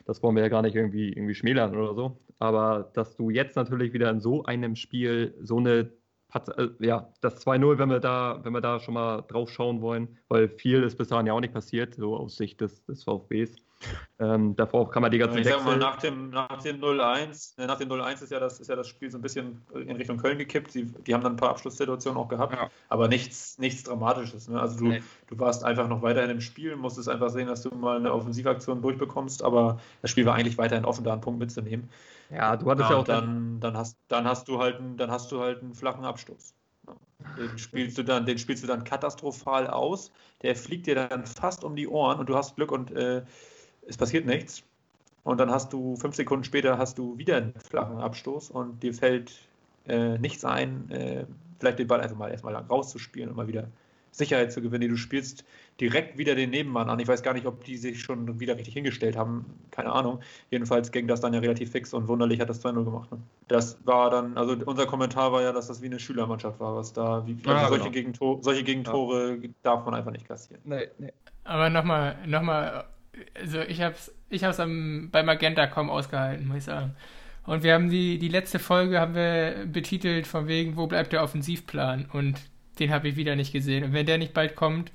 Das 0.06 0.22
wollen 0.24 0.36
wir 0.36 0.44
ja 0.44 0.50
gar 0.50 0.62
nicht 0.62 0.76
irgendwie, 0.76 1.10
irgendwie 1.10 1.36
schmälern 1.36 1.76
oder 1.76 1.94
so. 1.96 2.20
Aber 2.40 2.92
dass 2.94 3.16
du 3.16 3.30
jetzt 3.30 3.56
natürlich 3.56 3.94
wieder 3.94 4.10
in 4.10 4.22
so 4.22 4.44
einem 4.46 4.76
Spiel 4.76 5.36
so 5.42 5.58
eine 5.58 5.92
äh, 6.58 6.68
ja, 6.80 7.14
das 7.22 7.46
2-0, 7.46 7.78
wenn 7.78 7.90
wir 7.90 8.00
da, 8.00 8.40
wenn 8.44 8.54
wir 8.54 8.62
da 8.62 8.80
schon 8.80 8.94
mal 8.94 9.22
drauf 9.22 9.50
schauen 9.50 9.82
wollen, 9.82 10.18
weil 10.28 10.50
viel 10.50 10.84
ist 10.84 10.98
bis 10.98 11.08
dahin 11.08 11.28
ja 11.28 11.34
auch 11.34 11.40
nicht 11.40 11.54
passiert, 11.54 11.96
so 11.96 12.18
aus 12.18 12.36
Sicht 12.36 12.62
des, 12.62 12.84
des 12.86 13.04
VfBs. 13.04 13.56
Ähm, 14.18 14.56
davor 14.56 14.90
kann 14.90 15.02
man 15.02 15.12
die 15.12 15.18
ganzen 15.18 15.40
Ich 15.40 15.48
sag 15.48 15.64
mal, 15.66 15.78
nach 15.78 15.98
dem, 15.98 16.30
nach 16.30 16.62
dem 16.62 16.80
0-1, 16.80 17.60
äh, 17.62 17.66
nach 17.66 17.78
dem 17.78 17.90
0-1 17.90 18.24
ist 18.24 18.32
ja 18.32 18.40
das, 18.40 18.60
ist 18.60 18.70
ja 18.70 18.76
das 18.76 18.88
Spiel 18.88 19.12
so 19.12 19.18
ein 19.18 19.22
bisschen 19.22 19.62
in 19.74 19.98
Richtung 19.98 20.18
Köln 20.18 20.38
gekippt. 20.38 20.74
Die, 20.74 20.86
die 20.86 21.14
haben 21.14 21.22
dann 21.22 21.34
ein 21.34 21.38
paar 21.38 21.50
Abschlusssituationen 21.50 22.18
auch 22.18 22.30
gehabt, 22.30 22.54
ja. 22.54 22.70
aber 22.88 23.08
nichts, 23.10 23.58
nichts 23.58 23.84
Dramatisches. 23.84 24.48
Ne? 24.48 24.60
Also 24.60 24.78
du, 24.78 24.86
nee. 24.86 25.04
du 25.28 25.38
warst 25.38 25.64
einfach 25.66 25.88
noch 25.90 26.02
weiterhin 26.02 26.30
im 26.30 26.42
Spiel, 26.42 26.76
musstest 26.78 27.10
einfach 27.10 27.30
sehen, 27.30 27.48
dass 27.48 27.62
du 27.62 27.76
mal 27.76 27.98
eine 27.98 28.14
Offensivaktion 28.14 28.82
durchbekommst, 28.82 29.44
aber 29.44 29.80
das 30.02 30.12
Spiel 30.12 30.26
war 30.26 30.36
eigentlich 30.36 30.58
weiterhin 30.58 30.86
offen, 30.86 31.04
da 31.04 31.12
einen 31.12 31.22
Punkt 31.22 31.40
mitzunehmen. 31.40 31.90
Ja, 32.30 32.56
du 32.56 32.70
hattest 32.72 32.90
ja, 32.90 32.96
ja 32.96 33.02
auch 33.02 33.06
dann, 33.06 33.60
dann 33.60 33.78
hast, 33.78 33.98
dann 34.08 34.26
hast 34.26 34.48
du 34.48 34.60
halt, 34.60 34.80
dann 34.98 35.12
hast 35.12 35.32
du 35.32 35.42
halt 35.42 35.62
einen 35.62 35.76
flachen 35.76 36.06
Abstoß. 36.06 36.54
Ja. 36.88 36.96
Den 37.38 37.58
spielst 37.58 37.98
du 37.98 38.04
dann, 38.04 38.26
den 38.26 38.38
spielst 38.38 38.64
du 38.64 38.68
dann 38.68 38.84
katastrophal 38.84 39.68
aus. 39.68 40.12
Der 40.42 40.56
fliegt 40.56 40.88
dir 40.88 40.96
dann 40.96 41.26
fast 41.26 41.64
um 41.64 41.76
die 41.76 41.88
Ohren 41.88 42.20
und 42.20 42.30
du 42.30 42.36
hast 42.36 42.56
Glück 42.56 42.72
und 42.72 42.92
äh, 42.92 43.24
es 43.88 43.98
passiert 43.98 44.26
nichts. 44.26 44.64
Und 45.24 45.40
dann 45.40 45.50
hast 45.50 45.74
du 45.74 45.96
fünf 45.96 46.16
Sekunden 46.16 46.44
später 46.44 46.78
hast 46.78 46.98
du 46.98 47.18
wieder 47.18 47.38
einen 47.38 47.54
flachen 47.54 47.98
Abstoß 47.98 48.52
und 48.52 48.84
dir 48.84 48.94
fällt 48.94 49.34
äh, 49.88 50.18
nichts 50.20 50.46
ein, 50.46 50.90
äh, 50.92 51.26
vielleicht 51.60 51.80
den 51.80 51.88
Ball 51.88 52.02
einfach 52.02 52.18
mal 52.18 52.30
erstmal 52.30 52.56
rauszuspielen 52.56 53.30
und 53.30 53.36
mal 53.36 53.48
wieder 53.48 53.68
Sicherheit 54.12 54.52
zu 54.52 54.62
gewinnen. 54.62 54.90
Du 54.90 54.98
spielst 54.98 55.44
direkt 55.82 56.18
wieder 56.18 56.36
den 56.36 56.50
Nebenmann 56.50 56.90
an. 56.90 57.00
Ich 57.00 57.08
weiß 57.08 57.22
gar 57.22 57.34
nicht, 57.34 57.46
ob 57.46 57.64
die 57.66 57.78
sich 57.78 58.02
schon 58.02 58.40
wieder 58.40 58.56
richtig 58.56 58.74
hingestellt 58.74 59.18
haben. 59.18 59.46
Keine 59.72 59.92
Ahnung. 59.92 60.22
Jedenfalls 60.52 60.92
ging 60.92 61.08
das 61.08 61.20
dann 61.20 61.34
ja 61.34 61.40
relativ 61.42 61.72
fix 61.72 61.94
und 61.94 62.08
wunderlich 62.08 62.40
hat 62.40 62.50
das 62.50 62.64
2-0 62.64 62.86
gemacht. 62.86 63.12
Ne? 63.12 63.18
Das 63.48 63.78
war 63.86 64.10
dann, 64.10 64.38
also 64.38 64.56
unser 64.66 64.86
Kommentar 64.86 65.34
war 65.34 65.42
ja, 65.42 65.52
dass 65.52 65.68
das 65.68 65.82
wie 65.82 65.88
eine 65.88 66.00
Schülermannschaft 66.00 66.60
war, 66.60 66.76
was 66.76 66.94
da, 66.94 67.26
wie, 67.28 67.38
also 67.46 67.68
solche, 67.68 67.84
genau. 67.84 67.92
Gegentore, 67.92 68.44
solche 68.44 68.64
Gegentore 68.64 69.38
ja. 69.42 69.50
darf 69.64 69.84
man 69.86 69.94
einfach 69.94 70.12
nicht 70.12 70.28
kassieren. 70.28 70.62
Nee, 70.64 70.88
nee. 70.98 71.12
Aber 71.44 71.70
nochmal, 71.70 72.16
nochmal, 72.26 72.86
also 73.40 73.62
ich 73.62 73.82
hab's, 73.82 74.12
ich 74.30 74.44
hab's 74.44 74.60
am, 74.60 75.10
bei 75.12 75.24
Magenta.com 75.24 75.90
ausgehalten, 75.90 76.48
muss 76.48 76.58
ich 76.58 76.64
sagen. 76.64 76.96
Und 77.46 77.64
wir 77.64 77.74
haben 77.74 77.90
die, 77.90 78.18
die 78.18 78.28
letzte 78.28 78.60
Folge 78.60 79.00
haben 79.00 79.14
wir 79.14 79.66
betitelt 79.68 80.26
von 80.26 80.48
wegen, 80.48 80.78
wo 80.78 80.88
bleibt 80.88 81.14
der 81.14 81.24
Offensivplan? 81.24 82.08
Und 82.12 82.40
den 82.80 82.92
habe 82.92 83.08
ich 83.08 83.16
wieder 83.16 83.36
nicht 83.36 83.54
gesehen. 83.54 83.84
Und 83.84 83.94
wenn 83.94 84.06
der 84.06 84.18
nicht 84.18 84.34
bald 84.34 84.56
kommt, 84.56 84.92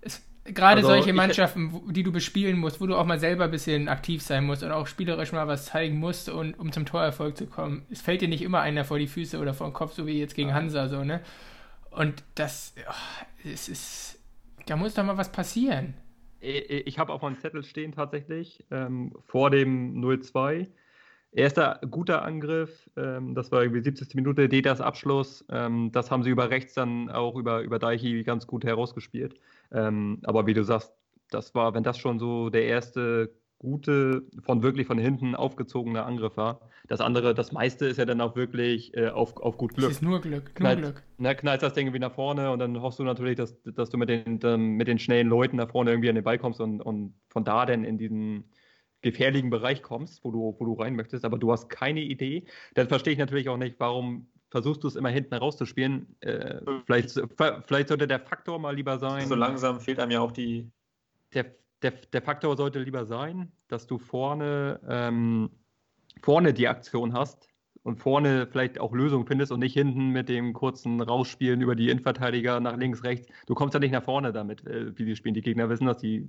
ist, 0.00 0.22
gerade 0.44 0.78
also 0.78 0.88
solche 0.88 1.12
Mannschaften, 1.12 1.92
die 1.92 2.02
du 2.02 2.10
bespielen 2.10 2.58
musst, 2.58 2.80
wo 2.80 2.86
du 2.86 2.96
auch 2.96 3.06
mal 3.06 3.20
selber 3.20 3.44
ein 3.44 3.50
bisschen 3.50 3.88
aktiv 3.88 4.20
sein 4.22 4.44
musst 4.44 4.62
und 4.62 4.72
auch 4.72 4.86
spielerisch 4.86 5.32
mal 5.32 5.46
was 5.46 5.66
zeigen 5.66 5.98
musst, 5.98 6.28
und, 6.28 6.58
um 6.58 6.72
zum 6.72 6.86
Torerfolg 6.86 7.36
zu 7.36 7.46
kommen. 7.46 7.86
Es 7.90 8.00
fällt 8.00 8.20
dir 8.20 8.28
nicht 8.28 8.42
immer 8.42 8.60
einer 8.60 8.84
vor 8.84 8.98
die 8.98 9.06
Füße 9.06 9.38
oder 9.38 9.54
vor 9.54 9.68
den 9.68 9.74
Kopf, 9.74 9.94
so 9.94 10.06
wie 10.06 10.18
jetzt 10.18 10.34
gegen 10.34 10.52
Hansa, 10.52 10.88
so, 10.88 11.04
ne? 11.04 11.20
Und 11.90 12.22
das, 12.34 12.74
oh, 12.88 13.48
es 13.48 13.68
ist, 13.68 14.18
da 14.66 14.76
muss 14.76 14.94
doch 14.94 15.04
mal 15.04 15.16
was 15.16 15.32
passieren. 15.32 15.94
Ich 16.40 16.98
habe 16.98 17.12
auf 17.12 17.22
meinem 17.22 17.38
Zettel 17.38 17.62
stehen 17.64 17.92
tatsächlich 17.92 18.64
ähm, 18.70 19.12
vor 19.26 19.50
dem 19.50 20.00
0-2 20.00 20.68
Erster 21.32 21.78
guter 21.88 22.22
Angriff, 22.22 22.90
ähm, 22.96 23.36
das 23.36 23.52
war 23.52 23.62
irgendwie 23.62 23.82
70. 23.82 24.16
Minute, 24.16 24.48
Dedas 24.48 24.80
Abschluss. 24.80 25.44
Ähm, 25.48 25.92
das 25.92 26.10
haben 26.10 26.24
sie 26.24 26.30
über 26.30 26.50
rechts 26.50 26.74
dann 26.74 27.08
auch 27.08 27.36
über, 27.36 27.60
über 27.60 27.78
Deichi 27.78 28.24
ganz 28.24 28.48
gut 28.48 28.64
herausgespielt. 28.64 29.36
Ähm, 29.70 30.18
aber 30.24 30.46
wie 30.46 30.54
du 30.54 30.64
sagst, 30.64 30.92
das 31.30 31.54
war, 31.54 31.72
wenn 31.74 31.84
das 31.84 31.98
schon 31.98 32.18
so 32.18 32.50
der 32.50 32.64
erste 32.64 33.32
gute, 33.60 34.22
von 34.42 34.62
wirklich 34.62 34.86
von 34.86 34.98
hinten 34.98 35.34
aufgezogene 35.36 36.02
Angriff 36.02 36.36
war. 36.38 36.60
Das 36.88 37.00
andere, 37.00 37.34
das 37.34 37.52
meiste 37.52 37.86
ist 37.86 37.98
ja 37.98 38.06
dann 38.06 38.20
auch 38.20 38.34
wirklich 38.34 38.96
äh, 38.96 39.10
auf, 39.10 39.36
auf 39.36 39.58
gut 39.58 39.74
Glück. 39.74 39.90
Es 39.90 39.96
ist 39.96 40.02
nur 40.02 40.20
Glück, 40.20 40.46
nur 40.46 40.54
knallt, 40.54 40.78
Glück. 40.80 41.02
Ne, 41.18 41.36
knallst 41.36 41.62
das 41.62 41.74
Ding 41.74 41.86
irgendwie 41.86 42.00
nach 42.00 42.14
vorne 42.14 42.50
und 42.50 42.58
dann 42.58 42.80
hoffst 42.80 42.98
du 42.98 43.04
natürlich, 43.04 43.36
dass, 43.36 43.62
dass 43.62 43.90
du 43.90 43.98
mit 43.98 44.08
den, 44.08 44.40
mit 44.76 44.88
den 44.88 44.98
schnellen 44.98 45.28
Leuten 45.28 45.56
nach 45.56 45.70
vorne 45.70 45.90
irgendwie 45.90 46.08
an 46.08 46.14
den 46.14 46.24
Ball 46.24 46.38
kommst 46.38 46.60
und, 46.60 46.80
und 46.80 47.14
von 47.28 47.44
da 47.44 47.66
dann 47.66 47.84
in 47.84 47.98
diesen 47.98 48.50
gefährlichen 49.02 49.50
Bereich 49.50 49.82
kommst, 49.82 50.24
wo 50.24 50.30
du, 50.30 50.56
wo 50.58 50.64
du 50.64 50.72
rein 50.72 50.96
möchtest, 50.96 51.26
aber 51.26 51.38
du 51.38 51.52
hast 51.52 51.68
keine 51.68 52.00
Idee, 52.00 52.46
dann 52.74 52.88
verstehe 52.88 53.12
ich 53.12 53.18
natürlich 53.18 53.50
auch 53.50 53.58
nicht, 53.58 53.76
warum 53.78 54.26
versuchst 54.50 54.82
du 54.82 54.88
es 54.88 54.96
immer 54.96 55.10
hinten 55.10 55.34
rauszuspielen. 55.34 56.16
Äh, 56.20 56.60
vielleicht, 56.86 57.10
vielleicht 57.66 57.88
sollte 57.88 58.08
der 58.08 58.20
Faktor 58.20 58.58
mal 58.58 58.74
lieber 58.74 58.98
sein. 58.98 59.28
So 59.28 59.34
langsam 59.34 59.80
fehlt 59.80 60.00
einem 60.00 60.10
ja 60.12 60.20
auch 60.20 60.32
die. 60.32 60.70
Der, 61.34 61.54
der, 61.82 61.92
der 62.12 62.22
Faktor 62.22 62.56
sollte 62.56 62.80
lieber 62.80 63.04
sein, 63.04 63.52
dass 63.68 63.86
du 63.86 63.98
vorne, 63.98 64.80
ähm, 64.88 65.50
vorne 66.20 66.52
die 66.52 66.68
Aktion 66.68 67.12
hast 67.14 67.48
und 67.82 67.96
vorne 67.96 68.46
vielleicht 68.46 68.78
auch 68.78 68.92
Lösungen 68.92 69.26
findest 69.26 69.52
und 69.52 69.60
nicht 69.60 69.74
hinten 69.74 70.10
mit 70.10 70.28
dem 70.28 70.52
kurzen 70.52 71.00
Rausspielen 71.00 71.62
über 71.62 71.74
die 71.74 71.88
Innenverteidiger 71.88 72.60
nach 72.60 72.76
links, 72.76 73.04
rechts. 73.04 73.28
Du 73.46 73.54
kommst 73.54 73.74
ja 73.74 73.80
nicht 73.80 73.92
nach 73.92 74.04
vorne 74.04 74.32
damit, 74.32 74.66
äh, 74.66 74.96
wie 74.98 75.04
die 75.04 75.16
spielen. 75.16 75.34
Die 75.34 75.42
Gegner 75.42 75.68
wissen, 75.68 75.86
dass 75.86 75.98
die 75.98 76.26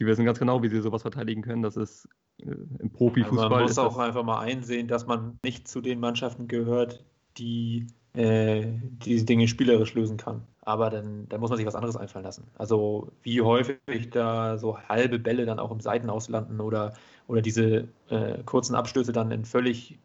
sie 0.00 0.06
wissen 0.06 0.24
ganz 0.24 0.38
genau, 0.38 0.62
wie 0.62 0.68
sie 0.68 0.80
sowas 0.80 1.02
verteidigen 1.02 1.42
können. 1.42 1.62
Das 1.62 1.76
ist 1.76 2.08
äh, 2.38 2.54
im 2.78 2.90
Profifußball. 2.90 3.44
Also 3.44 3.54
man 3.54 3.62
muss 3.62 3.78
auch 3.78 3.98
einfach 3.98 4.24
mal 4.24 4.40
einsehen, 4.40 4.88
dass 4.88 5.06
man 5.06 5.38
nicht 5.44 5.68
zu 5.68 5.82
den 5.82 6.00
Mannschaften 6.00 6.48
gehört, 6.48 7.04
die 7.38 7.86
äh, 8.14 8.66
diese 9.04 9.24
Dinge 9.24 9.48
spielerisch 9.48 9.94
lösen 9.94 10.16
kann. 10.16 10.42
Aber 10.62 10.90
dann, 10.90 11.28
dann 11.28 11.40
muss 11.40 11.50
man 11.50 11.56
sich 11.56 11.66
was 11.66 11.74
anderes 11.74 11.96
einfallen 11.96 12.24
lassen. 12.24 12.46
Also 12.58 13.12
wie 13.22 13.40
häufig 13.40 14.10
da 14.10 14.58
so 14.58 14.78
halbe 14.78 15.18
Bälle 15.18 15.46
dann 15.46 15.58
auch 15.58 15.70
im 15.70 15.80
Seitenaus 15.80 16.28
landen 16.28 16.60
oder, 16.60 16.92
oder 17.28 17.40
diese 17.40 17.88
äh, 18.08 18.42
kurzen 18.44 18.74
Abstöße 18.74 19.12
dann 19.12 19.30
in 19.30 19.44
völlig 19.44 19.98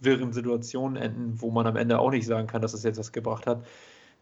wirren 0.00 0.32
Situationen 0.32 0.96
enden, 0.96 1.40
wo 1.40 1.50
man 1.50 1.66
am 1.66 1.76
Ende 1.76 1.98
auch 1.98 2.10
nicht 2.10 2.26
sagen 2.26 2.48
kann, 2.48 2.62
dass 2.62 2.74
es 2.74 2.82
jetzt 2.82 2.98
was 2.98 3.12
gebracht 3.12 3.46
hat. 3.46 3.64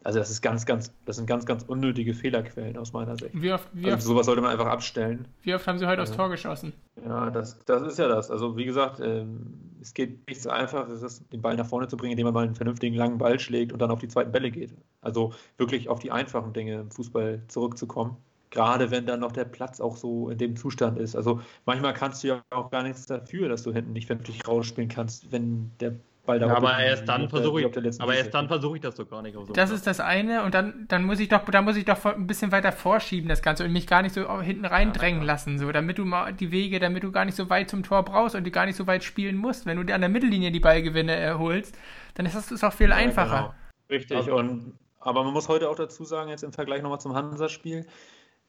Also 0.02 0.18
das 0.18 0.30
ist 0.30 0.40
ganz, 0.40 0.64
ganz, 0.64 0.92
das 1.04 1.16
sind 1.16 1.26
ganz, 1.26 1.44
ganz 1.44 1.62
unnötige 1.64 2.14
Fehlerquellen 2.14 2.78
aus 2.78 2.92
meiner 2.92 3.16
Sicht. 3.16 3.30
Wie 3.34 3.52
oft, 3.52 3.68
wie 3.72 3.90
also 3.90 4.08
sowas 4.08 4.26
sollte 4.26 4.40
man 4.40 4.50
einfach 4.50 4.66
abstellen. 4.66 5.28
Wie 5.42 5.54
oft 5.54 5.66
haben 5.66 5.78
sie 5.78 5.86
heute 5.86 6.00
aufs 6.00 6.12
Tor 6.12 6.30
geschossen? 6.30 6.72
Ja, 7.04 7.30
das, 7.30 7.62
das 7.66 7.82
ist 7.82 7.98
ja 7.98 8.08
das. 8.08 8.30
Also 8.30 8.56
wie 8.56 8.64
gesagt, 8.64 9.00
ähm, 9.00 9.76
es 9.80 9.92
geht 9.92 10.26
nicht 10.26 10.40
so 10.40 10.48
einfach, 10.48 10.88
es 10.88 11.02
ist, 11.02 11.30
den 11.32 11.42
Ball 11.42 11.56
nach 11.56 11.66
vorne 11.66 11.88
zu 11.88 11.98
bringen, 11.98 12.12
indem 12.12 12.24
man 12.24 12.34
mal 12.34 12.44
einen 12.44 12.54
vernünftigen 12.54 12.96
langen 12.96 13.18
Ball 13.18 13.38
schlägt 13.38 13.72
und 13.72 13.80
dann 13.80 13.90
auf 13.90 13.98
die 13.98 14.08
zweiten 14.08 14.32
Bälle 14.32 14.50
geht. 14.50 14.74
Also 15.02 15.34
wirklich 15.58 15.90
auf 15.90 15.98
die 15.98 16.10
einfachen 16.10 16.54
Dinge 16.54 16.80
im 16.80 16.90
Fußball 16.90 17.42
zurückzukommen. 17.48 18.16
Gerade 18.48 18.90
wenn 18.90 19.06
dann 19.06 19.20
noch 19.20 19.32
der 19.32 19.44
Platz 19.44 19.80
auch 19.80 19.96
so 19.96 20.30
in 20.30 20.38
dem 20.38 20.56
Zustand 20.56 20.98
ist. 20.98 21.14
Also 21.14 21.40
manchmal 21.66 21.92
kannst 21.94 22.24
du 22.24 22.28
ja 22.28 22.42
auch 22.50 22.70
gar 22.70 22.82
nichts 22.82 23.06
dafür, 23.06 23.48
dass 23.48 23.62
du 23.62 23.72
hinten 23.72 23.92
nicht 23.92 24.06
vernünftig 24.06 24.48
rausspielen 24.48 24.88
kannst, 24.88 25.30
wenn 25.30 25.70
der 25.78 25.94
weil 26.30 26.40
ja, 26.40 26.54
aber 26.54 26.78
erst 26.78 27.08
dann 27.08 27.28
versuche 27.28 27.60
ich, 27.60 28.00
aber 28.00 28.14
erst 28.14 28.32
dann 28.32 28.48
versuche 28.48 28.76
ich 28.76 28.82
das 28.82 28.94
doch 28.94 29.08
gar 29.08 29.20
nicht. 29.22 29.34
So 29.34 29.52
das 29.52 29.70
ist 29.70 29.86
das 29.86 30.00
eine 30.00 30.44
und 30.44 30.54
dann, 30.54 30.86
dann 30.88 31.04
muss 31.04 31.18
ich 31.18 31.28
doch, 31.28 31.44
da 31.44 31.60
muss 31.60 31.76
ich 31.76 31.84
doch 31.84 32.04
ein 32.04 32.26
bisschen 32.26 32.52
weiter 32.52 32.72
vorschieben 32.72 33.28
das 33.28 33.42
Ganze 33.42 33.64
und 33.64 33.72
mich 33.72 33.86
gar 33.86 34.02
nicht 34.02 34.14
so 34.14 34.40
hinten 34.40 34.64
reindrängen 34.64 35.22
ja, 35.22 35.26
lassen, 35.26 35.58
so, 35.58 35.70
damit 35.72 35.98
du 35.98 36.04
mal 36.04 36.32
die 36.32 36.52
Wege, 36.52 36.78
damit 36.78 37.02
du 37.02 37.10
gar 37.10 37.24
nicht 37.24 37.36
so 37.36 37.50
weit 37.50 37.68
zum 37.68 37.82
Tor 37.82 38.04
brauchst 38.04 38.36
und 38.36 38.44
du 38.44 38.50
gar 38.50 38.66
nicht 38.66 38.76
so 38.76 38.86
weit 38.86 39.02
spielen 39.02 39.36
musst. 39.36 39.66
Wenn 39.66 39.76
du 39.76 39.84
dir 39.84 39.94
an 39.94 40.00
der 40.00 40.10
Mittellinie 40.10 40.52
die 40.52 40.60
Ballgewinne 40.60 41.14
erholst, 41.14 41.76
dann 42.14 42.26
ist 42.26 42.34
das 42.34 42.64
auch 42.64 42.72
viel 42.72 42.90
ja, 42.90 42.96
einfacher. 42.96 43.36
Genau. 43.36 43.54
Richtig. 43.90 44.16
Also, 44.16 44.36
und 44.36 44.78
aber 45.00 45.24
man 45.24 45.32
muss 45.32 45.48
heute 45.48 45.68
auch 45.68 45.76
dazu 45.76 46.04
sagen, 46.04 46.30
jetzt 46.30 46.44
im 46.44 46.52
Vergleich 46.52 46.82
nochmal 46.82 47.00
zum 47.00 47.14
Hansa-Spiel, 47.14 47.86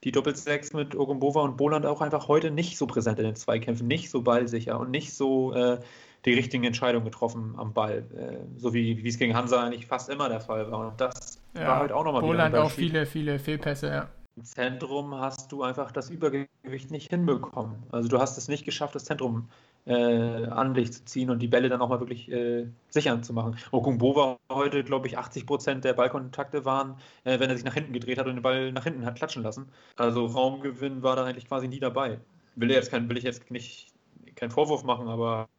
die 0.04 0.12
Doppelsechs 0.12 0.74
mit 0.74 0.96
Ogumbova 0.96 1.42
und 1.42 1.58
Boland 1.58 1.86
auch 1.86 2.02
einfach 2.02 2.28
heute 2.28 2.52
nicht 2.52 2.78
so 2.78 2.88
präsent 2.88 3.20
in 3.20 3.26
den 3.26 3.36
Zweikämpfen, 3.36 3.88
nicht 3.88 4.10
so 4.10 4.22
ballsicher 4.22 4.80
und 4.80 4.92
nicht 4.92 5.14
so 5.14 5.54
äh, 5.54 5.80
die 6.26 6.34
richtigen 6.34 6.64
Entscheidungen 6.64 7.06
getroffen 7.06 7.56
am 7.58 7.74
Ball. 7.74 8.04
Äh, 8.16 8.60
so 8.60 8.74
wie, 8.74 9.04
wie 9.04 9.08
es 9.08 9.18
gegen 9.18 9.36
Hansa 9.36 9.64
eigentlich 9.64 9.88
fast 9.88 10.10
immer 10.10 10.30
der 10.30 10.42
Fall 10.42 10.72
war. 10.72 10.88
Und 10.88 11.02
das 11.02 11.40
ja, 11.56 11.68
war 11.68 11.80
halt 11.80 11.92
auch 11.92 12.04
nochmal 12.04 12.22
wieder. 12.22 12.32
Poland 12.32 12.56
auch 12.56 12.72
viele, 12.72 13.06
viele 13.06 13.40
Fehlpässe, 13.40 13.88
ja. 13.88 14.10
Im 14.38 14.46
Zentrum 14.46 15.16
hast 15.16 15.52
du 15.52 15.64
einfach 15.64 15.92
das 15.92 16.10
Übergewicht 16.10 16.90
nicht 16.90 17.10
hinbekommen. 17.10 17.84
Also 17.92 18.08
du 18.08 18.20
hast 18.20 18.38
es 18.38 18.48
nicht 18.48 18.64
geschafft, 18.64 18.96
das 18.96 19.04
Zentrum 19.04 19.50
äh, 19.86 20.46
an 20.46 20.74
dich 20.74 20.94
zu 20.94 21.04
ziehen 21.06 21.30
und 21.30 21.40
die 21.40 21.48
Bälle 21.48 21.68
dann 21.68 21.82
auch 21.82 21.90
mal 21.90 22.00
wirklich 22.00 22.32
äh, 22.32 22.68
sichern 22.90 23.24
zu 23.24 23.34
machen. 23.34 23.58
Okungbo 23.72 24.16
war 24.16 24.40
heute, 24.50 24.84
glaube 24.84 25.08
ich, 25.08 25.18
80 25.18 25.46
Prozent 25.46 25.84
der 25.84 25.94
Ballkontakte 25.94 26.64
waren, 26.66 26.96
äh, 27.24 27.40
wenn 27.40 27.50
er 27.50 27.56
sich 27.56 27.66
nach 27.66 27.74
hinten 27.74 27.94
gedreht 27.94 28.20
hat 28.20 28.28
und 28.28 28.36
den 28.36 28.42
Ball 28.42 28.72
nach 28.72 28.84
hinten 28.84 29.06
hat 29.06 29.16
klatschen 29.16 29.44
lassen. 29.44 29.68
Also 29.98 30.26
Raumgewinn 30.28 31.04
war 31.04 31.16
da 31.16 31.26
eigentlich 31.26 31.48
quasi 31.48 31.68
nie 31.68 31.80
dabei. 31.80 32.20
Will, 32.56 32.72
jetzt 32.72 32.92
kein, 32.92 33.10
will 33.10 33.18
ich 33.18 33.24
jetzt 33.24 33.50
nicht 33.50 33.92
keinen 34.36 34.52
Vorwurf 34.52 34.84
machen, 34.84 35.08
aber 35.08 35.50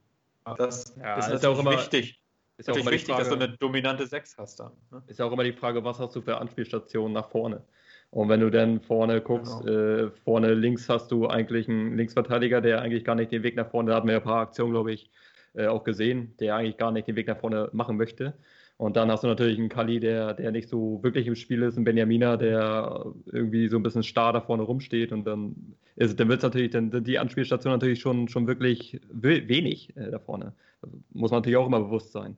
das 0.57 0.95
ja, 0.99 1.17
ist, 1.17 1.29
ist 1.29 1.47
auch 1.47 1.59
immer 1.59 1.73
wichtig. 1.73 2.23
Ist 2.57 2.71
auch 2.71 2.77
immer 2.77 2.91
wichtig, 2.91 3.15
Frage, 3.15 3.29
dass 3.29 3.29
du 3.29 3.45
eine 3.45 3.57
dominante 3.57 4.07
6 4.07 4.37
hast 4.39 4.61
dann. 4.61 4.73
Ne? 4.91 5.03
Ist 5.07 5.19
ja 5.19 5.25
auch 5.25 5.33
immer 5.33 5.45
die 5.45 5.53
Frage, 5.53 5.83
was 5.85 5.99
hast 5.99 6.15
du 6.15 6.21
für 6.21 6.39
Anspielstationen 6.39 7.13
nach 7.13 7.31
vorne? 7.31 7.65
Und 8.11 8.29
wenn 8.29 8.41
du 8.41 8.51
dann 8.51 8.81
vorne 8.81 9.23
guckst, 9.23 9.65
genau. 9.65 9.73
äh, 9.73 10.11
vorne 10.11 10.53
links 10.53 10.89
hast 10.89 11.11
du 11.11 11.29
eigentlich 11.29 11.67
einen 11.69 11.97
Linksverteidiger, 11.97 12.61
der 12.61 12.83
eigentlich 12.83 13.05
gar 13.05 13.15
nicht 13.15 13.33
den 13.33 13.43
Weg 13.43 13.57
nach 13.57 13.71
vorne, 13.71 13.91
da 13.91 13.97
hatten 13.97 14.09
wir 14.09 14.17
ein 14.17 14.23
paar 14.23 14.43
Aktionen, 14.43 14.73
glaube 14.73 14.93
ich, 14.93 15.11
äh, 15.55 15.67
auch 15.67 15.83
gesehen, 15.83 16.37
der 16.39 16.57
eigentlich 16.57 16.77
gar 16.77 16.93
nicht 16.93 17.09
den 17.09 17.17
Weg 17.17 17.27
nach 17.27 17.39
vorne 17.39 17.71
machen 17.73 17.97
möchte. 17.97 18.35
Und 18.83 18.97
dann 18.97 19.13
hast 19.13 19.23
du 19.23 19.29
natürlich 19.29 19.61
einen 19.61 19.69
Kali, 19.69 20.01
der, 20.01 20.35
der 20.35 20.51
nicht 20.51 20.69
so 20.69 20.99
wirklich 21.05 21.29
im 21.29 21.37
Spiel 21.37 21.63
ist, 21.63 21.77
einen 21.77 21.85
Benjamina, 21.85 22.37
der 22.37 23.13
irgendwie 23.27 23.69
so 23.69 23.77
ein 23.77 23.85
bisschen 23.85 24.03
starr 24.03 24.33
da 24.33 24.41
vorne 24.41 24.65
rumsteht. 24.65 25.13
Und 25.13 25.25
dann, 25.25 25.77
ist, 25.95 26.19
dann 26.19 26.29
wird 26.29 26.43
natürlich, 26.43 26.73
dann 26.73 26.91
sind 26.91 27.07
die 27.07 27.21
Anspielstationen 27.21 27.79
natürlich 27.79 28.01
schon, 28.01 28.27
schon 28.27 28.49
wirklich 28.49 29.01
wenig 29.13 29.97
äh, 29.97 30.11
da 30.11 30.19
vorne. 30.19 30.55
Also 30.83 30.99
muss 31.13 31.31
man 31.31 31.39
natürlich 31.39 31.59
auch 31.59 31.67
immer 31.69 31.79
bewusst 31.79 32.11
sein. 32.11 32.37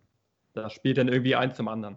Da 0.53 0.69
spielt 0.69 0.99
dann 0.99 1.09
irgendwie 1.09 1.35
eins 1.35 1.57
zum 1.57 1.67
anderen. 1.67 1.97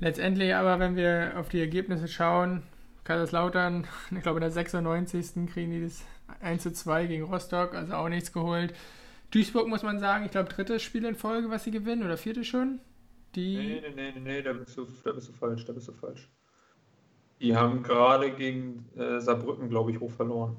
Letztendlich 0.00 0.52
aber, 0.52 0.80
wenn 0.80 0.96
wir 0.96 1.34
auf 1.36 1.48
die 1.48 1.60
Ergebnisse 1.60 2.08
schauen, 2.08 2.64
Kaiserslautern, 3.04 3.86
ich 4.10 4.22
glaube 4.22 4.38
in 4.38 4.42
der 4.42 4.50
96. 4.50 5.46
kriegen 5.46 5.70
die 5.70 5.82
das 5.82 6.04
1 6.40 6.64
zu 6.64 6.72
2 6.72 7.06
gegen 7.06 7.22
Rostock, 7.22 7.76
also 7.76 7.92
auch 7.94 8.08
nichts 8.08 8.32
geholt. 8.32 8.74
Duisburg 9.30 9.68
muss 9.68 9.84
man 9.84 10.00
sagen, 10.00 10.24
ich 10.24 10.32
glaube 10.32 10.48
drittes 10.48 10.82
Spiel 10.82 11.04
in 11.04 11.14
Folge, 11.14 11.50
was 11.50 11.62
sie 11.62 11.70
gewinnen, 11.70 12.02
oder 12.02 12.16
viertes 12.16 12.48
schon? 12.48 12.80
Die... 13.34 13.56
Nee, 13.56 13.82
nee, 13.94 14.12
nee, 14.12 14.20
nee, 14.20 14.42
da 14.42 14.52
bist 14.52 14.76
du, 14.76 14.86
da 15.04 15.12
bist 15.12 15.28
du 15.28 15.32
falsch, 15.32 15.64
da 15.64 15.72
bist 15.72 15.88
du 15.88 15.92
falsch. 15.92 16.28
Die 17.40 17.56
haben 17.56 17.82
gerade 17.82 18.32
gegen 18.32 18.86
äh, 18.96 19.18
Saarbrücken, 19.20 19.70
glaube 19.70 19.92
ich, 19.92 20.00
hoch 20.00 20.10
verloren. 20.10 20.56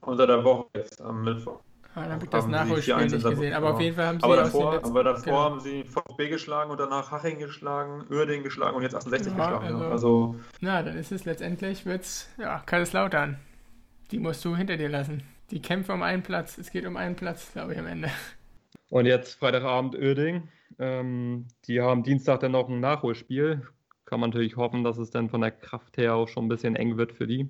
Unter 0.00 0.26
der 0.26 0.42
Woche 0.42 0.66
jetzt, 0.74 1.00
am 1.00 1.22
Mittwoch. 1.24 1.60
dann 1.94 2.10
habe 2.10 2.24
ich 2.24 2.30
das 2.30 2.46
Nachholspiel 2.46 2.96
nicht 2.96 3.22
gesehen. 3.22 3.52
Aber 3.52 3.74
auf 3.74 3.80
jeden 3.80 3.94
Fall 3.94 4.06
haben 4.06 4.18
sie 4.18 4.24
aber 4.24 4.36
davor, 4.36 4.72
letzten, 4.72 4.88
aber 4.88 5.04
davor 5.04 5.22
genau. 5.24 5.40
haben 5.42 5.60
sie 5.60 5.84
VfB 5.84 6.28
geschlagen 6.28 6.70
und 6.70 6.80
danach 6.80 7.10
Haching 7.10 7.38
geschlagen, 7.38 8.04
Uerdingen 8.10 8.42
geschlagen 8.42 8.76
und 8.76 8.82
jetzt 8.82 8.94
68 8.94 9.32
ja, 9.32 9.36
geschlagen. 9.36 9.66
Also, 9.66 9.84
also, 9.84 10.36
na, 10.60 10.82
dann 10.82 10.96
ist 10.96 11.12
es 11.12 11.24
letztendlich, 11.24 11.84
wird's, 11.84 12.30
ja, 12.38 12.62
Kaiserslautern. 12.64 13.38
Die 14.10 14.18
musst 14.18 14.44
du 14.44 14.56
hinter 14.56 14.76
dir 14.76 14.88
lassen. 14.88 15.22
Die 15.50 15.60
kämpfen 15.60 15.92
um 15.92 16.02
einen 16.02 16.22
Platz. 16.22 16.56
Es 16.56 16.70
geht 16.70 16.86
um 16.86 16.96
einen 16.96 17.14
Platz, 17.14 17.52
glaube 17.52 17.74
ich, 17.74 17.78
am 17.78 17.86
Ende. 17.86 18.10
Und 18.88 19.06
jetzt 19.06 19.34
Freitagabend 19.38 19.94
Uerding. 19.94 20.48
Ähm, 20.78 21.46
die 21.66 21.80
haben 21.80 22.02
Dienstag 22.02 22.40
dann 22.40 22.52
noch 22.52 22.68
ein 22.68 22.80
Nachholspiel. 22.80 23.62
Kann 24.04 24.20
man 24.20 24.30
natürlich 24.30 24.56
hoffen, 24.56 24.84
dass 24.84 24.98
es 24.98 25.10
dann 25.10 25.30
von 25.30 25.40
der 25.40 25.50
Kraft 25.50 25.96
her 25.96 26.14
auch 26.14 26.28
schon 26.28 26.46
ein 26.46 26.48
bisschen 26.48 26.76
eng 26.76 26.96
wird 26.96 27.12
für 27.12 27.26
die. 27.26 27.48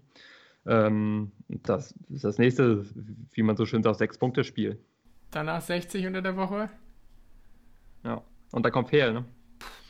Ähm, 0.66 1.32
das 1.48 1.94
ist 2.08 2.24
das 2.24 2.38
nächste, 2.38 2.84
wie 3.32 3.42
man 3.42 3.56
so 3.56 3.66
schön 3.66 3.82
sagt, 3.82 3.98
Sechs-Punkte-Spiel. 3.98 4.78
Danach 5.30 5.60
60 5.60 6.06
unter 6.06 6.22
der 6.22 6.36
Woche. 6.36 6.70
Ja, 8.04 8.22
und 8.52 8.64
da 8.64 8.70
kommt 8.70 8.90
Fehl, 8.90 9.12
ne? 9.12 9.24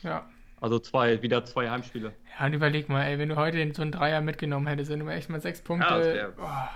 Ja. 0.02 0.28
Also 0.60 0.78
zwei, 0.78 1.20
wieder 1.22 1.44
zwei 1.44 1.68
Heimspiele. 1.68 2.12
Ja, 2.38 2.46
und 2.46 2.52
überleg 2.52 2.88
mal, 2.88 3.02
ey, 3.02 3.18
wenn 3.18 3.28
du 3.28 3.36
heute 3.36 3.74
so 3.74 3.82
einen 3.82 3.90
Dreier 3.90 4.20
mitgenommen 4.20 4.68
hättest, 4.68 4.90
wenn 4.90 5.00
du 5.00 5.08
echt 5.08 5.28
mal 5.28 5.40
sechs 5.40 5.60
Punkte. 5.60 6.32
Ja, 6.38 6.70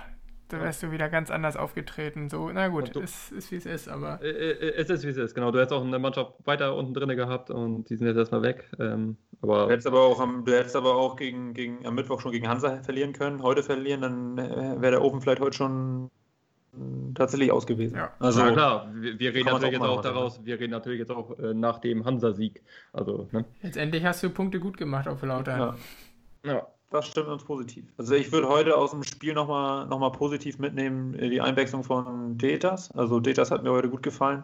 da 0.49 0.61
wärst 0.61 0.83
du 0.83 0.91
wieder 0.91 1.09
ganz 1.09 1.29
anders 1.29 1.57
aufgetreten. 1.57 2.29
So, 2.29 2.49
na 2.51 2.67
gut, 2.69 2.95
du, 2.95 3.01
ist, 3.01 3.31
ist 3.31 3.51
wie 3.51 3.57
es 3.57 3.65
ist, 3.65 3.89
aber. 3.89 4.21
Äh, 4.21 4.29
äh, 4.29 4.73
es 4.75 4.89
ist 4.89 5.03
wie 5.03 5.09
es 5.09 5.17
ist, 5.17 5.35
genau. 5.35 5.51
Du 5.51 5.59
hättest 5.59 5.73
auch 5.73 5.83
eine 5.83 5.99
Mannschaft 5.99 6.33
weiter 6.45 6.75
unten 6.75 6.93
drin 6.93 7.15
gehabt 7.15 7.49
und 7.49 7.89
die 7.89 7.95
sind 7.95 8.07
jetzt 8.07 8.17
erstmal 8.17 8.43
weg. 8.43 8.69
Ähm, 8.79 9.17
aber 9.41 9.65
du 9.65 9.71
hättest 9.71 9.87
aber 9.87 10.01
auch, 10.01 10.19
am, 10.19 10.45
du 10.45 10.51
hättest 10.53 10.75
aber 10.75 10.95
auch 10.95 11.15
gegen, 11.15 11.53
gegen, 11.53 11.85
am 11.85 11.95
Mittwoch 11.95 12.21
schon 12.21 12.31
gegen 12.31 12.47
Hansa 12.47 12.81
verlieren 12.83 13.13
können, 13.13 13.43
heute 13.43 13.63
verlieren, 13.63 14.01
dann 14.01 14.37
äh, 14.37 14.81
wäre 14.81 14.91
der 14.91 15.01
Ofen 15.03 15.21
vielleicht 15.21 15.41
heute 15.41 15.55
schon 15.55 16.09
tatsächlich 17.15 17.51
ausgewiesen. 17.51 17.97
Ja, 17.97 18.13
also, 18.19 18.41
ja 18.41 18.51
klar, 18.51 18.91
wir, 18.93 19.19
wir 19.19 19.33
reden 19.33 19.49
natürlich 19.49 19.73
jetzt 19.73 19.81
auch 19.81 20.01
daraus, 20.01 20.45
wir 20.45 20.59
reden 20.59 20.71
natürlich 20.71 20.99
jetzt 20.99 21.11
auch 21.11 21.37
äh, 21.39 21.53
nach 21.53 21.79
dem 21.79 22.05
Hansa-Sieg. 22.05 22.61
Also, 22.93 23.27
ne? 23.31 23.45
Letztendlich 23.61 24.05
hast 24.05 24.23
du 24.23 24.29
Punkte 24.29 24.59
gut 24.59 24.77
gemacht 24.77 25.07
auf 25.07 25.21
Lauter. 25.23 25.57
Ja. 26.43 26.51
ja 26.51 26.67
das 26.89 27.07
stimmt 27.07 27.27
uns 27.27 27.43
positiv. 27.43 27.85
Also 27.97 28.15
ich 28.15 28.31
würde 28.31 28.47
heute 28.47 28.77
aus 28.77 28.91
dem 28.91 29.03
Spiel 29.03 29.33
nochmal 29.33 29.87
noch 29.87 29.99
mal 29.99 30.11
positiv 30.11 30.59
mitnehmen, 30.59 31.13
äh, 31.15 31.29
die 31.29 31.41
Einwechslung 31.41 31.83
von 31.83 32.37
Detas. 32.37 32.91
Also 32.91 33.19
Detas 33.19 33.51
hat 33.51 33.63
mir 33.63 33.71
heute 33.71 33.89
gut 33.89 34.03
gefallen. 34.03 34.43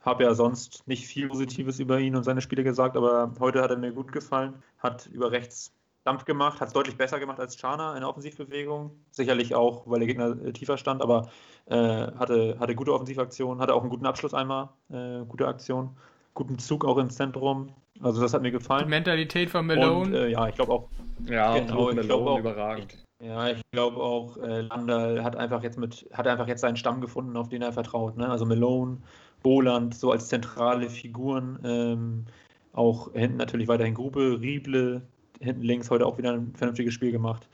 Habe 0.00 0.24
ja 0.24 0.34
sonst 0.34 0.86
nicht 0.86 1.06
viel 1.06 1.28
Positives 1.28 1.78
über 1.78 2.00
ihn 2.00 2.16
und 2.16 2.24
seine 2.24 2.40
Spiele 2.40 2.64
gesagt, 2.64 2.96
aber 2.96 3.34
heute 3.38 3.60
hat 3.60 3.70
er 3.70 3.76
mir 3.76 3.92
gut 3.92 4.12
gefallen. 4.12 4.54
Hat 4.78 5.06
über 5.12 5.30
rechts 5.30 5.72
Dampf 6.04 6.24
gemacht, 6.24 6.60
hat 6.60 6.68
es 6.68 6.74
deutlich 6.74 6.96
besser 6.96 7.20
gemacht 7.20 7.38
als 7.40 7.56
Chana 7.58 7.94
in 7.94 8.00
der 8.00 8.08
Offensivbewegung. 8.08 8.92
Sicherlich 9.10 9.54
auch, 9.54 9.82
weil 9.86 9.98
der 9.98 10.06
Gegner 10.06 10.36
äh, 10.44 10.52
tiefer 10.52 10.78
stand, 10.78 11.02
aber 11.02 11.28
äh, 11.66 11.76
hatte, 11.76 12.56
hatte 12.58 12.74
gute 12.74 12.94
Offensivaktionen, 12.94 13.60
hatte 13.60 13.74
auch 13.74 13.82
einen 13.82 13.90
guten 13.90 14.06
Abschluss 14.06 14.32
einmal, 14.32 14.70
äh, 14.90 15.24
gute 15.26 15.46
Aktion, 15.46 15.96
guten 16.34 16.58
Zug 16.58 16.84
auch 16.84 16.98
ins 16.98 17.16
Zentrum. 17.16 17.70
Also 18.02 18.20
das 18.20 18.32
hat 18.32 18.42
mir 18.42 18.50
gefallen. 18.50 18.84
Die 18.84 18.90
Mentalität 18.90 19.50
von 19.50 19.66
Malone. 19.66 20.06
Und, 20.06 20.14
äh, 20.14 20.28
ja, 20.28 20.48
ich 20.48 20.54
glaube 20.54 20.72
auch. 20.72 20.88
Ja, 21.28 21.58
genau, 21.58 21.90
ich 21.90 22.00
glaube 22.00 22.30
auch 22.30 22.38
überragend. 22.38 22.96
Ja, 23.22 23.50
ich 23.50 23.60
glaube 23.72 23.98
auch, 23.98 24.38
äh, 24.38 24.62
Landal 24.62 25.22
hat 25.22 25.36
einfach 25.36 25.62
jetzt 25.62 25.78
mit, 25.78 26.06
hat 26.12 26.26
einfach 26.26 26.48
jetzt 26.48 26.62
seinen 26.62 26.76
Stamm 26.76 27.02
gefunden, 27.02 27.36
auf 27.36 27.48
den 27.48 27.60
er 27.60 27.72
vertraut. 27.72 28.16
Ne? 28.16 28.26
Also 28.26 28.46
Malone, 28.46 28.96
Boland, 29.42 29.94
so 29.94 30.10
als 30.10 30.28
zentrale 30.28 30.88
Figuren. 30.88 31.58
Ähm, 31.62 32.24
auch 32.72 33.12
hinten 33.12 33.36
natürlich 33.36 33.68
weiterhin 33.68 33.94
Grube, 33.94 34.38
Rieble, 34.40 35.02
hinten 35.40 35.62
links 35.62 35.90
heute 35.90 36.06
auch 36.06 36.16
wieder 36.16 36.32
ein 36.32 36.54
vernünftiges 36.56 36.94
Spiel 36.94 37.12
gemacht. 37.12 37.46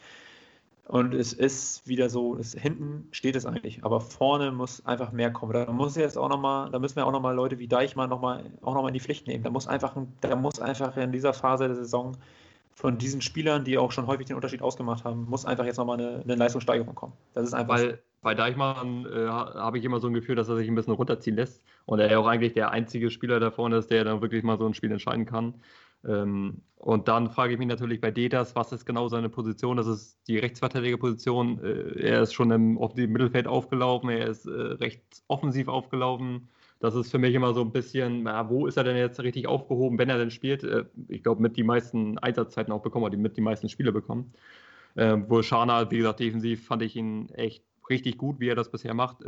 Und 0.89 1.15
es 1.15 1.33
ist 1.33 1.87
wieder 1.89 2.09
so, 2.09 2.37
es, 2.37 2.55
hinten 2.55 3.09
steht 3.11 3.35
es 3.35 3.45
eigentlich, 3.45 3.85
aber 3.85 4.01
vorne 4.01 4.53
muss 4.53 4.87
einfach 4.87 5.11
mehr 5.11 5.33
kommen. 5.33 5.53
Da 5.53 5.71
muss 5.73 5.97
jetzt 5.97 6.17
auch 6.17 6.29
noch 6.29 6.39
mal, 6.39 6.71
da 6.71 6.79
müssen 6.79 6.95
wir 6.95 7.07
auch 7.07 7.13
nochmal 7.13 7.35
Leute 7.35 7.59
wie 7.59 7.67
Deichmann 7.67 8.09
noch 8.09 8.21
mal, 8.21 8.45
auch 8.63 8.75
nochmal 8.75 8.91
in 8.91 8.95
die 8.95 9.01
Pflicht 9.01 9.27
nehmen. 9.27 9.43
Da 9.43 9.51
muss 9.51 9.67
einfach, 9.67 9.97
da 10.21 10.37
muss 10.37 10.61
einfach 10.61 10.97
in 10.97 11.11
dieser 11.11 11.33
Phase 11.33 11.67
der 11.67 11.75
Saison 11.75 12.17
von 12.73 12.99
diesen 12.99 13.21
Spielern, 13.21 13.65
die 13.65 13.79
auch 13.79 13.91
schon 13.91 14.07
häufig 14.07 14.27
den 14.27 14.37
Unterschied 14.37 14.63
ausgemacht 14.63 15.03
haben, 15.05 15.27
muss 15.29 15.45
einfach 15.45 15.65
jetzt 15.65 15.79
nochmal 15.79 15.99
eine, 15.99 16.21
eine 16.23 16.35
Leistungssteigerung 16.37 16.95
kommen. 16.95 17.15
Das 17.35 17.45
ist 17.45 17.55
einfach. 17.55 17.75
Weil 17.75 18.01
bei 18.23 18.35
Deichmann 18.35 19.07
äh, 19.07 19.27
habe 19.29 19.79
ich 19.79 19.85
immer 19.85 19.99
so 19.99 20.07
ein 20.07 20.15
Gefühl, 20.15 20.37
dass 20.37 20.49
er 20.49 20.57
sich 20.57 20.69
ein 20.69 20.75
bisschen 20.75 20.93
runterziehen 20.93 21.37
lässt 21.37 21.63
und 21.87 21.99
er 21.99 22.11
ja 22.11 22.19
auch 22.19 22.27
eigentlich 22.27 22.53
der 22.53 22.71
einzige 22.71 23.11
Spieler 23.11 23.41
da 23.41 23.51
vorne 23.51 23.79
ist, 23.79 23.91
der 23.91 24.05
dann 24.05 24.21
wirklich 24.21 24.45
mal 24.45 24.59
so 24.59 24.67
ein 24.67 24.75
Spiel 24.75 24.93
entscheiden 24.93 25.27
kann. 25.27 25.55
Ähm, 26.07 26.63
und 26.79 27.09
dann 27.09 27.31
frage 27.31 27.53
ich 27.53 27.59
mich 27.59 27.69
natürlich 27.69 28.01
bei 28.01 28.11
Detas, 28.11 28.55
was 28.55 28.71
ist 28.73 28.85
genau 28.87 29.09
seine 29.09 29.29
Position? 29.29 29.77
Das 29.77 29.87
ist 29.87 30.19
die 30.29 30.39
Rechtsverteidigerposition. 30.39 31.59
Äh, 31.65 32.01
er 32.01 32.23
ist 32.23 32.33
schon 32.33 32.51
im, 32.51 32.79
auf 32.79 32.95
dem 32.95 33.13
Mittelfeld 33.13 33.47
aufgelaufen, 33.47 34.11
er 34.11 34.29
ist 34.29 34.47
äh, 34.47 34.51
recht 34.51 35.03
offensiv 35.27 35.69
aufgelaufen. 35.69 36.49
Das 36.79 36.95
ist 36.95 37.11
für 37.11 37.19
mich 37.19 37.35
immer 37.35 37.55
so 37.55 37.63
ein 37.63 37.73
bisschen, 37.73 38.25
na, 38.25 38.49
wo 38.51 38.67
ist 38.67 38.77
er 38.77 38.85
denn 38.85 38.97
jetzt 38.97 39.19
richtig 39.21 39.49
aufgehoben, 39.49 39.99
wenn 39.99 40.11
er 40.11 40.19
denn 40.19 40.31
spielt? 40.31 40.63
Äh, 40.65 40.85
ich 41.09 41.23
glaube, 41.23 41.43
mit 41.43 41.57
die 41.57 41.65
meisten 41.65 42.19
Einsatzzeiten 42.19 42.73
auch 42.73 42.83
bekommen, 42.83 43.11
die 43.11 43.17
mit 43.17 43.37
die 43.37 43.41
meisten 43.41 43.69
Spiele 43.69 43.93
bekommen. 43.93 44.33
Äh, 44.95 45.17
wo 45.29 45.43
Schana, 45.43 45.91
wie 45.91 45.99
gesagt, 45.99 46.21
defensiv 46.21 46.67
fand 46.67 46.83
ich 46.83 46.97
ihn 46.97 47.31
echt 47.31 47.65
richtig 47.91 48.19
gut, 48.19 48.41
wie 48.41 48.49
er 48.49 48.55
das 48.55 48.71
bisher 48.71 48.95
macht. 48.95 49.19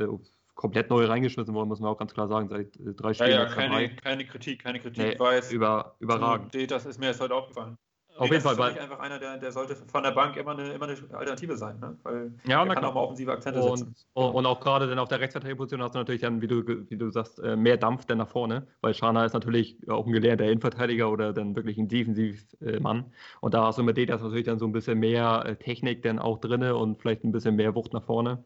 Äh, 0.59 0.61
komplett 0.61 0.91
neu 0.91 1.05
reingeschmissen 1.07 1.55
worden, 1.55 1.69
muss 1.69 1.81
man 1.81 1.91
auch 1.91 1.99
ganz 1.99 2.13
klar 2.13 2.29
sagen, 2.29 2.49
seit 2.49 2.77
äh, 2.77 2.95
drei 2.95 3.15
Spielen. 3.15 3.31
Ja, 3.31 3.45
ja 3.45 3.47
keine, 3.47 3.95
keine, 3.97 4.27
Kritik, 4.27 4.63
keine 4.63 4.81
Kritik. 4.81 4.99
Nee, 4.99 5.19
weiß, 5.19 5.53
über, 5.53 5.97
überragend. 6.01 6.55
Das 6.71 6.87
ist 6.87 6.99
mir 6.99 7.07
jetzt 7.07 7.21
heute 7.21 7.35
aufgefallen. 7.35 7.77
Auf 8.17 8.31
jeden 8.33 8.43
Fall. 8.43 8.55
Ist 8.55 8.81
einfach 8.81 8.99
einer, 8.99 9.21
der, 9.21 9.39
der 9.39 9.53
sollte 9.53 9.77
von 9.77 10.03
der 10.03 10.11
Bank 10.11 10.37
immer 10.37 10.51
eine, 10.51 10.73
immer 10.73 10.89
eine 10.89 10.97
Alternative 11.13 11.57
sein, 11.57 11.79
ne? 11.79 11.97
weil 12.03 12.33
ja, 12.49 12.65
er 12.65 12.75
kann 12.75 12.85
auch 12.85 12.95
mal 12.95 13.03
offensive 13.03 13.31
Akzente 13.31 13.61
und, 13.61 13.79
setzen. 13.79 13.95
Und, 14.15 14.35
und 14.35 14.47
auch 14.47 14.59
gerade 14.59 14.89
dann 14.89 14.99
auf 14.99 15.09
der 15.09 15.21
Rechtsverteidigerposition 15.21 15.81
hast 15.83 15.95
du 15.95 16.01
natürlich 16.01 16.23
dann, 16.23 16.43
wie 16.43 16.49
du, 16.49 16.67
wie 16.67 16.97
du 16.97 17.11
sagst, 17.11 17.39
äh, 17.39 17.55
mehr 17.55 17.77
Dampf 17.77 18.07
denn 18.07 18.19
nach 18.19 18.29
vorne, 18.29 18.67
weil 18.81 18.93
Schana 18.93 19.25
ist 19.25 19.35
natürlich 19.35 19.79
auch 19.89 20.05
ein 20.05 20.13
gelernter 20.13 20.47
Innenverteidiger 20.47 21.13
oder 21.13 21.33
dann 21.33 21.55
wirklich 21.55 21.79
ein 21.79 21.87
Defensivmann. 21.87 23.13
Und 23.41 23.55
da 23.55 23.67
hast 23.67 23.79
du 23.79 23.85
mit 23.85 23.97
Detas 23.97 24.21
natürlich 24.21 24.47
dann 24.47 24.59
so 24.59 24.67
ein 24.67 24.73
bisschen 24.73 24.99
mehr 24.99 25.45
äh, 25.47 25.55
Technik 25.55 26.03
dann 26.03 26.19
auch 26.19 26.41
drin 26.41 26.65
und 26.65 27.01
vielleicht 27.01 27.23
ein 27.23 27.31
bisschen 27.31 27.55
mehr 27.55 27.77
Wucht 27.77 27.93
nach 27.93 28.03
vorne. 28.03 28.43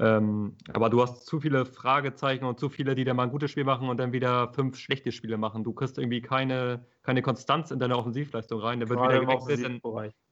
Ähm, 0.00 0.54
aber 0.72 0.90
du 0.90 1.02
hast 1.02 1.26
zu 1.26 1.40
viele 1.40 1.66
Fragezeichen 1.66 2.44
und 2.44 2.60
zu 2.60 2.68
viele, 2.68 2.94
die 2.94 3.04
dann 3.04 3.16
mal 3.16 3.24
ein 3.24 3.30
gutes 3.30 3.50
Spiel 3.50 3.64
machen 3.64 3.88
und 3.88 3.98
dann 3.98 4.12
wieder 4.12 4.52
fünf 4.52 4.76
schlechte 4.76 5.10
Spiele 5.10 5.36
machen. 5.36 5.64
Du 5.64 5.72
kriegst 5.72 5.98
irgendwie 5.98 6.20
keine, 6.20 6.86
keine 7.02 7.20
Konstanz 7.20 7.72
in 7.72 7.80
deine 7.80 7.96
Offensivleistung 7.96 8.60
rein. 8.60 8.78
Da 8.78 8.88
wird 8.88 9.00
gerade 9.00 9.20
wieder 9.20 9.36
gewechselt. 9.36 9.66
In, 9.66 9.80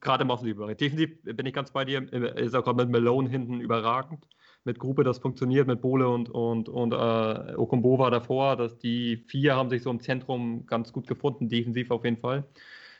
gerade 0.01 0.23
im 0.23 0.31
Offensivbereich. 0.31 0.77
Defensiv 0.77 1.11
bin 1.25 1.47
ich 1.47 1.53
ganz 1.53 1.73
bei 1.73 1.85
dir. 1.85 2.01
Ist 2.37 2.55
auch 2.55 2.63
gerade 2.63 2.85
mit 2.85 2.91
Malone 2.91 3.29
hinten 3.29 3.61
überragend. 3.61 4.25
Mit 4.63 4.79
Gruppe, 4.79 5.03
das 5.03 5.19
funktioniert, 5.19 5.67
mit 5.67 5.81
Bole 5.81 6.09
und, 6.09 6.29
und, 6.29 6.69
und 6.69 6.93
äh, 6.93 7.55
Okombova 7.57 8.11
davor. 8.11 8.57
Dass 8.57 8.79
die 8.79 9.17
vier 9.17 9.57
haben 9.57 9.71
sich 9.71 9.83
so 9.83 9.91
im 9.91 10.01
Zentrum 10.01 10.67
ganz 10.67 10.93
gut 10.93 11.09
gefunden, 11.09 11.49
defensiv 11.49 11.91
auf 11.91 12.05
jeden 12.05 12.19
Fall. 12.19 12.45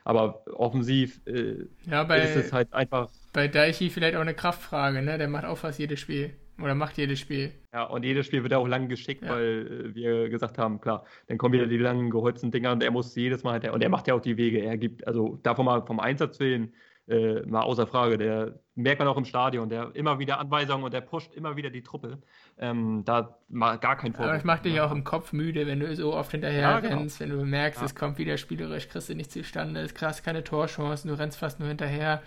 Aber 0.03 0.45
offensiv 0.47 1.21
äh, 1.27 1.67
ja, 1.89 2.05
bei, 2.05 2.21
ist 2.21 2.37
es 2.37 2.53
halt 2.53 2.73
einfach. 2.73 3.09
Bei 3.33 3.47
Daichi 3.47 3.91
vielleicht 3.91 4.17
auch 4.17 4.21
eine 4.21 4.35
Kraftfrage, 4.35 5.03
ne? 5.03 5.19
Der 5.19 5.29
macht 5.29 5.45
auch 5.45 5.59
fast 5.59 5.79
jedes 5.79 5.99
Spiel. 6.01 6.35
Oder 6.61 6.75
macht 6.75 6.97
jedes 6.97 7.21
Spiel. 7.21 7.53
Ja, 7.73 7.85
und 7.85 8.05
jedes 8.05 8.27
Spiel 8.27 8.43
wird 8.43 8.55
auch 8.55 8.67
lang 8.67 8.89
geschickt, 8.89 9.23
ja. 9.23 9.31
weil 9.31 9.91
äh, 9.91 9.95
wir 9.95 10.29
gesagt 10.29 10.59
haben, 10.59 10.81
klar, 10.81 11.05
dann 11.27 11.37
kommen 11.37 11.53
wieder 11.53 11.67
die 11.67 11.77
langen 11.77 12.11
geholzten 12.11 12.51
Dinger 12.51 12.73
und 12.73 12.83
er 12.83 12.91
muss 12.91 13.15
jedes 13.15 13.45
Mal, 13.45 13.69
und 13.71 13.83
er 13.83 13.89
macht 13.91 14.09
ja 14.09 14.15
auch 14.15 14.21
die 14.21 14.37
Wege. 14.37 14.61
Er 14.61 14.79
gibt, 14.79 15.07
also 15.07 15.39
davon 15.43 15.67
mal 15.67 15.85
vom 15.85 16.01
Einsatz 16.01 16.41
willen, 16.41 16.73
äh, 17.09 17.43
mal 17.47 17.61
außer 17.63 17.87
Frage, 17.87 18.19
der 18.19 18.59
merkt 18.75 18.99
man 18.99 19.07
auch 19.07 19.17
im 19.17 19.25
Stadion, 19.25 19.69
der 19.69 19.95
immer 19.95 20.19
wieder 20.19 20.41
Anweisungen 20.41 20.83
und 20.83 20.93
der 20.93 21.03
pusht 21.03 21.33
immer 21.35 21.57
wieder 21.57 21.71
die 21.71 21.83
Truppe. 21.83 22.19
Ähm, 22.59 23.03
da 23.05 23.39
mal 23.49 23.79
gar 23.79 23.97
kein 23.97 24.13
Vorwurf. 24.13 24.29
Aber 24.29 24.39
es 24.39 24.45
macht 24.45 24.65
dich 24.65 24.75
ja 24.75 24.87
auch 24.87 24.91
im 24.91 25.05
Kopf 25.05 25.33
müde, 25.33 25.67
wenn 25.67 25.79
du 25.79 25.95
so 25.95 26.15
oft 26.15 26.33
hinterher 26.33 26.63
ja, 26.63 26.81
genau. 26.81 26.99
rennst, 26.99 27.21
wenn 27.21 27.31
du 27.31 27.45
merkst, 27.45 27.81
ja. 27.81 27.87
es 27.87 27.95
kommt 27.95 28.19
wieder 28.19 28.37
spielerisch, 28.39 28.89
kriegst 28.89 29.09
du 29.09 29.15
nicht 29.15 29.31
zustande, 29.31 29.81
es 29.81 29.95
krass 29.95 30.23
keine 30.23 30.43
Torchancen, 30.43 31.11
du 31.11 31.19
rennst 31.19 31.39
fast 31.39 31.61
nur 31.61 31.69
hinterher. 31.69 32.23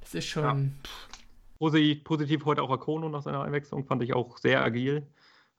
Das 0.00 0.14
ist 0.14 0.28
schon. 0.28 0.44
Ja. 0.44 1.23
Positiv, 1.58 2.44
heute 2.44 2.62
auch 2.62 2.70
Akono 2.70 3.08
nach 3.08 3.22
seiner 3.22 3.42
Einwechslung, 3.42 3.84
fand 3.84 4.02
ich 4.02 4.14
auch 4.14 4.38
sehr 4.38 4.64
agil. 4.64 5.06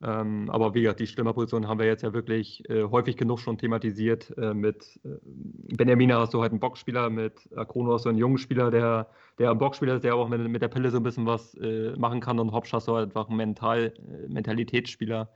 Ähm, 0.03 0.49
aber 0.49 0.73
wie 0.73 0.81
gesagt, 0.81 0.99
die 0.99 1.07
Stürmerposition 1.07 1.67
haben 1.67 1.79
wir 1.79 1.85
jetzt 1.85 2.03
ja 2.03 2.13
wirklich 2.13 2.69
äh, 2.69 2.83
häufig 2.83 3.15
genug 3.15 3.39
schon 3.39 3.57
thematisiert. 3.57 4.37
Äh, 4.37 4.53
mit 4.53 4.99
äh, 5.05 5.17
Benjamina 5.23 6.19
hast 6.19 6.33
du 6.33 6.41
halt 6.41 6.51
einen 6.51 6.59
Boxspieler, 6.59 7.09
mit 7.09 7.49
Akono 7.55 7.93
hast 7.93 8.05
du 8.05 8.09
einen 8.09 8.17
jungen 8.17 8.37
Spieler, 8.37 8.71
der, 8.71 9.09
der 9.39 9.51
ein 9.51 9.57
Boxspieler 9.57 9.95
ist, 9.95 10.03
der 10.03 10.15
auch 10.15 10.27
mit, 10.27 10.41
mit 10.49 10.61
der 10.61 10.67
Pille 10.67 10.91
so 10.91 10.97
ein 10.97 11.03
bisschen 11.03 11.25
was 11.25 11.55
äh, 11.55 11.95
machen 11.97 12.19
kann. 12.19 12.39
Und 12.39 12.51
Hopsch 12.51 12.73
hast 12.73 12.89
du 12.89 12.95
halt 12.95 13.07
einfach 13.07 13.29
einen 13.29 13.37
Mental, 13.37 13.93
äh, 13.97 14.27
Mentalitätsspieler. 14.27 15.29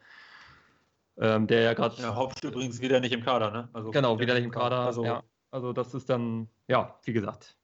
Ähm, 1.17 1.47
der 1.47 1.61
ja 1.61 1.73
gerade. 1.73 2.01
Ja, 2.01 2.15
Hopsch 2.15 2.43
übrigens 2.43 2.81
wieder 2.81 2.99
nicht 2.99 3.13
im 3.13 3.23
Kader, 3.23 3.51
ne? 3.51 3.69
Also 3.73 3.91
genau, 3.91 4.19
wieder 4.19 4.33
nicht 4.33 4.45
im 4.45 4.51
Kader. 4.51 4.79
Also, 4.79 5.03
ja, 5.03 5.23
also 5.51 5.73
das 5.73 5.93
ist 5.93 6.09
dann, 6.09 6.49
ja, 6.67 6.99
wie 7.03 7.13
gesagt, 7.13 7.57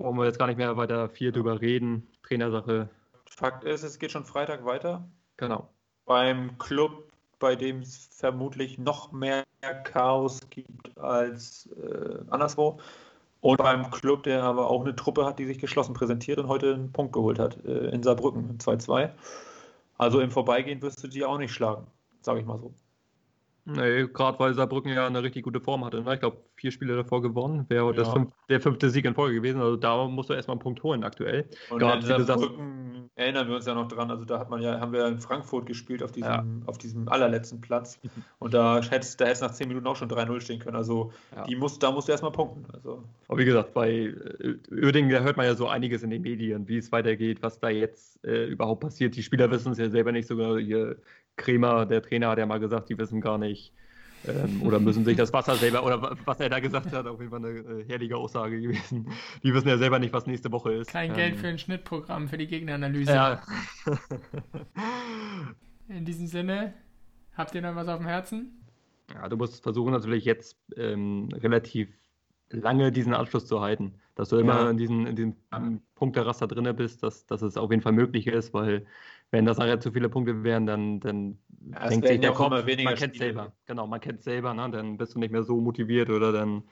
wollen 0.00 0.16
wir 0.16 0.24
jetzt 0.24 0.38
gar 0.38 0.46
nicht 0.46 0.56
mehr 0.56 0.76
weiter 0.76 1.08
viel 1.08 1.32
drüber 1.32 1.60
reden. 1.60 2.06
Trainersache. 2.22 2.88
Fakt 3.26 3.64
ist, 3.64 3.82
es 3.82 3.98
geht 3.98 4.10
schon 4.10 4.24
Freitag 4.24 4.64
weiter. 4.64 5.08
Genau. 5.36 5.68
Beim 6.06 6.58
Club, 6.58 7.10
bei 7.38 7.54
dem 7.54 7.80
es 7.80 8.08
vermutlich 8.12 8.78
noch 8.78 9.12
mehr 9.12 9.44
Chaos 9.84 10.40
gibt 10.50 10.96
als 10.98 11.68
äh, 11.82 12.18
anderswo. 12.30 12.80
Und 13.40 13.56
beim 13.56 13.90
Club, 13.90 14.24
der 14.24 14.42
aber 14.42 14.68
auch 14.68 14.82
eine 14.82 14.94
Truppe 14.94 15.24
hat, 15.24 15.38
die 15.38 15.46
sich 15.46 15.58
geschlossen 15.58 15.94
präsentiert 15.94 16.38
und 16.38 16.48
heute 16.48 16.74
einen 16.74 16.92
Punkt 16.92 17.12
geholt 17.12 17.38
hat 17.38 17.64
äh, 17.64 17.88
in 17.88 18.02
Saarbrücken 18.02 18.58
2-2. 18.58 19.10
Also 19.96 20.20
im 20.20 20.30
Vorbeigehen 20.30 20.82
wirst 20.82 21.02
du 21.02 21.08
die 21.08 21.24
auch 21.24 21.38
nicht 21.38 21.52
schlagen, 21.52 21.86
sage 22.20 22.40
ich 22.40 22.46
mal 22.46 22.58
so. 22.58 22.74
Nee, 23.64 24.08
gerade 24.08 24.38
weil 24.38 24.54
Saarbrücken 24.54 24.92
ja 24.92 25.06
eine 25.06 25.22
richtig 25.22 25.44
gute 25.44 25.60
Form 25.60 25.84
hatte. 25.84 26.02
Ne? 26.02 26.14
Ich 26.14 26.20
glaube, 26.20 26.38
vier 26.60 26.70
Spiele 26.70 26.94
davor 26.94 27.22
gewonnen. 27.22 27.64
Wäre 27.68 27.94
ja. 27.94 28.04
fünf, 28.04 28.30
der 28.48 28.60
fünfte 28.60 28.90
Sieg 28.90 29.06
in 29.06 29.14
Folge 29.14 29.36
gewesen. 29.36 29.60
Also 29.60 29.76
da 29.76 30.06
musst 30.06 30.28
du 30.28 30.34
erstmal 30.34 30.54
einen 30.54 30.62
Punkt 30.62 30.82
holen 30.82 31.04
aktuell. 31.04 31.48
Und 31.70 31.78
gerade 31.78 32.24
Saarbrücken 32.24 33.10
erinnern 33.14 33.48
wir 33.48 33.56
uns 33.56 33.66
ja 33.66 33.74
noch 33.74 33.88
dran. 33.88 34.10
Also 34.10 34.24
da 34.24 34.38
hat 34.38 34.50
man 34.50 34.60
ja, 34.60 34.78
haben 34.78 34.92
wir 34.92 35.06
in 35.06 35.18
Frankfurt 35.18 35.66
gespielt 35.66 36.02
auf 36.02 36.12
diesem, 36.12 36.30
ja. 36.30 36.44
auf 36.66 36.76
diesem 36.76 37.08
allerletzten 37.08 37.60
Platz. 37.60 37.98
Und 38.38 38.52
da 38.52 38.82
hätte 38.82 39.08
da 39.16 39.26
es 39.26 39.40
nach 39.40 39.52
zehn 39.52 39.68
Minuten 39.68 39.86
auch 39.86 39.96
schon 39.96 40.10
3-0 40.10 40.40
stehen 40.40 40.58
können. 40.60 40.76
Also 40.76 41.12
ja. 41.34 41.44
die 41.44 41.56
muss, 41.56 41.78
da 41.78 41.90
musst 41.90 42.08
du 42.08 42.12
erstmal 42.12 42.32
punkten. 42.32 42.66
Also. 42.74 43.02
Aber 43.28 43.38
wie 43.38 43.44
gesagt, 43.46 43.72
bei 43.72 44.14
Uerdingen, 44.70 45.10
da 45.10 45.20
hört 45.20 45.38
man 45.38 45.46
ja 45.46 45.54
so 45.54 45.68
einiges 45.68 46.02
in 46.02 46.10
den 46.10 46.22
Medien, 46.22 46.68
wie 46.68 46.76
es 46.76 46.92
weitergeht, 46.92 47.42
was 47.42 47.58
da 47.58 47.70
jetzt 47.70 48.22
äh, 48.24 48.46
überhaupt 48.46 48.82
passiert. 48.82 49.16
Die 49.16 49.22
Spieler 49.22 49.50
wissen 49.50 49.72
es 49.72 49.78
ja 49.78 49.88
selber 49.88 50.12
nicht 50.12 50.28
sogar. 50.28 50.58
Hier 50.58 50.96
Kremer, 51.36 51.86
der 51.86 52.02
Trainer, 52.02 52.28
hat 52.28 52.38
ja 52.38 52.44
mal 52.44 52.60
gesagt, 52.60 52.90
die 52.90 52.98
wissen 52.98 53.22
gar 53.22 53.38
nicht, 53.38 53.72
ähm, 54.26 54.62
oder 54.62 54.78
müssen 54.78 55.04
sich 55.04 55.16
das 55.16 55.32
Wasser 55.32 55.56
selber, 55.56 55.84
oder 55.84 56.16
was 56.24 56.40
er 56.40 56.48
da 56.48 56.60
gesagt 56.60 56.92
hat, 56.92 57.06
auf 57.06 57.20
jeden 57.20 57.30
Fall 57.30 57.44
eine 57.44 57.58
äh, 57.58 57.84
herrliche 57.86 58.16
Aussage 58.16 58.60
gewesen. 58.60 59.08
Die 59.42 59.54
wissen 59.54 59.68
ja 59.68 59.78
selber 59.78 59.98
nicht, 59.98 60.12
was 60.12 60.26
nächste 60.26 60.52
Woche 60.52 60.72
ist. 60.72 60.90
Kein 60.90 61.10
ähm, 61.10 61.16
Geld 61.16 61.36
für 61.36 61.48
ein 61.48 61.58
Schnittprogramm 61.58 62.28
für 62.28 62.38
die 62.38 62.46
Gegneranalyse. 62.46 63.12
Ja. 63.12 63.42
In 65.88 66.04
diesem 66.04 66.26
Sinne, 66.26 66.74
habt 67.34 67.54
ihr 67.54 67.62
noch 67.62 67.74
was 67.74 67.88
auf 67.88 67.98
dem 67.98 68.06
Herzen? 68.06 68.62
Ja, 69.14 69.28
du 69.28 69.36
musst 69.36 69.62
versuchen 69.62 69.92
natürlich 69.92 70.24
jetzt 70.24 70.56
ähm, 70.76 71.28
relativ 71.32 71.88
lange 72.50 72.92
diesen 72.92 73.14
Anschluss 73.14 73.46
zu 73.46 73.60
halten. 73.60 73.94
Dass 74.14 74.28
du 74.28 74.36
immer 74.36 74.64
ja. 74.64 74.70
in 74.70 74.76
diesem 74.76 75.06
in 75.06 75.16
diesem 75.16 75.82
Punkteraster 75.94 76.46
drin 76.46 76.76
bist, 76.76 77.02
dass, 77.02 77.26
dass 77.26 77.42
es 77.42 77.56
auf 77.56 77.70
jeden 77.70 77.82
Fall 77.82 77.92
möglich 77.92 78.26
ist, 78.26 78.52
weil 78.52 78.86
wenn 79.30 79.44
das 79.44 79.58
nachher 79.58 79.80
zu 79.80 79.92
viele 79.92 80.08
Punkte 80.08 80.42
wären, 80.42 80.66
dann, 80.66 81.00
dann 81.00 81.38
ja, 81.72 81.88
denkt 81.88 82.06
sich 82.06 82.20
der 82.20 82.32
Kopf, 82.32 82.50
man 82.50 82.94
kennt 82.94 83.16
selber. 83.16 83.52
Genau, 83.66 83.86
man 83.86 84.00
kennt 84.00 84.22
selber, 84.22 84.54
ne? 84.54 84.70
dann 84.70 84.96
bist 84.96 85.14
du 85.14 85.18
nicht 85.18 85.30
mehr 85.30 85.44
so 85.44 85.60
motiviert 85.60 86.10
oder 86.10 86.32
dann, 86.32 86.64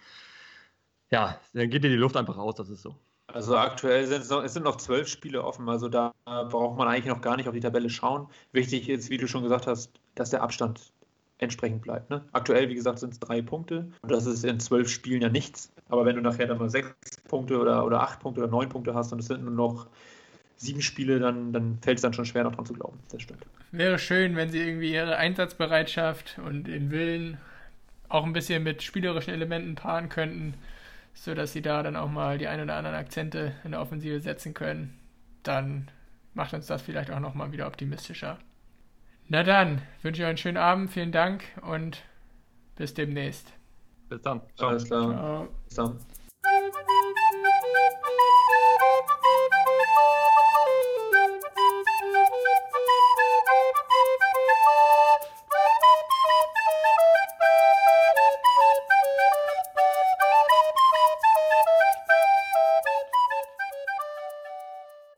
ja, 1.10 1.38
dann 1.54 1.70
geht 1.70 1.84
dir 1.84 1.90
die 1.90 1.96
Luft 1.96 2.16
einfach 2.16 2.36
raus, 2.36 2.56
das 2.56 2.68
ist 2.68 2.82
so. 2.82 2.94
Also 3.28 3.56
aktuell 3.56 4.06
sind 4.06 4.22
es, 4.22 4.30
noch, 4.30 4.42
es 4.42 4.54
sind 4.54 4.62
noch 4.62 4.76
zwölf 4.76 5.06
Spiele 5.06 5.44
offen, 5.44 5.68
also 5.68 5.88
da 5.88 6.14
braucht 6.24 6.78
man 6.78 6.88
eigentlich 6.88 7.06
noch 7.06 7.20
gar 7.20 7.36
nicht 7.36 7.46
auf 7.46 7.54
die 7.54 7.60
Tabelle 7.60 7.90
schauen. 7.90 8.26
Wichtig 8.52 8.88
ist, 8.88 9.10
wie 9.10 9.18
du 9.18 9.28
schon 9.28 9.42
gesagt 9.42 9.66
hast, 9.66 9.92
dass 10.14 10.30
der 10.30 10.42
Abstand 10.42 10.92
entsprechend 11.36 11.82
bleibt. 11.82 12.10
Ne? 12.10 12.24
Aktuell, 12.32 12.68
wie 12.68 12.74
gesagt, 12.74 12.98
sind 12.98 13.12
es 13.12 13.20
drei 13.20 13.42
Punkte 13.42 13.90
und 14.02 14.10
das 14.10 14.26
ist 14.26 14.44
in 14.44 14.58
zwölf 14.58 14.88
Spielen 14.88 15.22
ja 15.22 15.28
nichts. 15.28 15.70
Aber 15.88 16.04
wenn 16.04 16.16
du 16.16 16.22
nachher 16.22 16.46
dann 16.46 16.58
mal 16.58 16.70
sechs 16.70 16.90
Punkte 17.28 17.60
oder, 17.60 17.84
oder 17.84 18.00
acht 18.00 18.18
Punkte 18.20 18.40
oder 18.40 18.50
neun 18.50 18.68
Punkte 18.70 18.94
hast 18.94 19.12
und 19.12 19.20
es 19.20 19.26
sind 19.26 19.44
nur 19.44 19.52
noch 19.52 19.86
sieben 20.58 20.82
Spiele, 20.82 21.18
dann, 21.18 21.52
dann 21.52 21.78
fällt 21.80 21.98
es 21.98 22.02
dann 22.02 22.12
schon 22.12 22.26
schwer, 22.26 22.44
noch 22.44 22.54
dran 22.54 22.66
zu 22.66 22.74
glauben. 22.74 22.98
Das 23.10 23.22
stimmt. 23.22 23.46
Wäre 23.70 23.98
schön, 23.98 24.36
wenn 24.36 24.50
sie 24.50 24.58
irgendwie 24.58 24.92
ihre 24.92 25.16
Einsatzbereitschaft 25.16 26.38
und 26.44 26.64
den 26.64 26.90
Willen 26.90 27.38
auch 28.08 28.24
ein 28.24 28.32
bisschen 28.32 28.62
mit 28.62 28.82
spielerischen 28.82 29.32
Elementen 29.32 29.74
paaren 29.76 30.08
könnten, 30.08 30.54
sodass 31.14 31.52
sie 31.52 31.62
da 31.62 31.82
dann 31.82 31.96
auch 31.96 32.10
mal 32.10 32.38
die 32.38 32.48
ein 32.48 32.60
oder 32.60 32.76
anderen 32.76 32.96
Akzente 32.96 33.54
in 33.64 33.70
der 33.70 33.80
Offensive 33.80 34.20
setzen 34.20 34.54
können. 34.54 34.98
Dann 35.42 35.90
macht 36.34 36.54
uns 36.54 36.66
das 36.66 36.82
vielleicht 36.82 37.10
auch 37.10 37.20
nochmal 37.20 37.52
wieder 37.52 37.66
optimistischer. 37.66 38.38
Na 39.28 39.42
dann, 39.42 39.82
wünsche 40.02 40.22
ich 40.22 40.24
euch 40.24 40.30
einen 40.30 40.38
schönen 40.38 40.56
Abend, 40.56 40.90
vielen 40.90 41.12
Dank 41.12 41.44
und 41.62 42.02
bis 42.76 42.94
demnächst. 42.94 43.52
Bis 44.08 44.22
dann. 44.22 44.40
Ciao. 44.56 44.70
Alles 44.70 44.86
klar. 44.86 45.10
Ciao. 45.10 45.48
Bis 45.66 45.74
dann. 45.74 45.98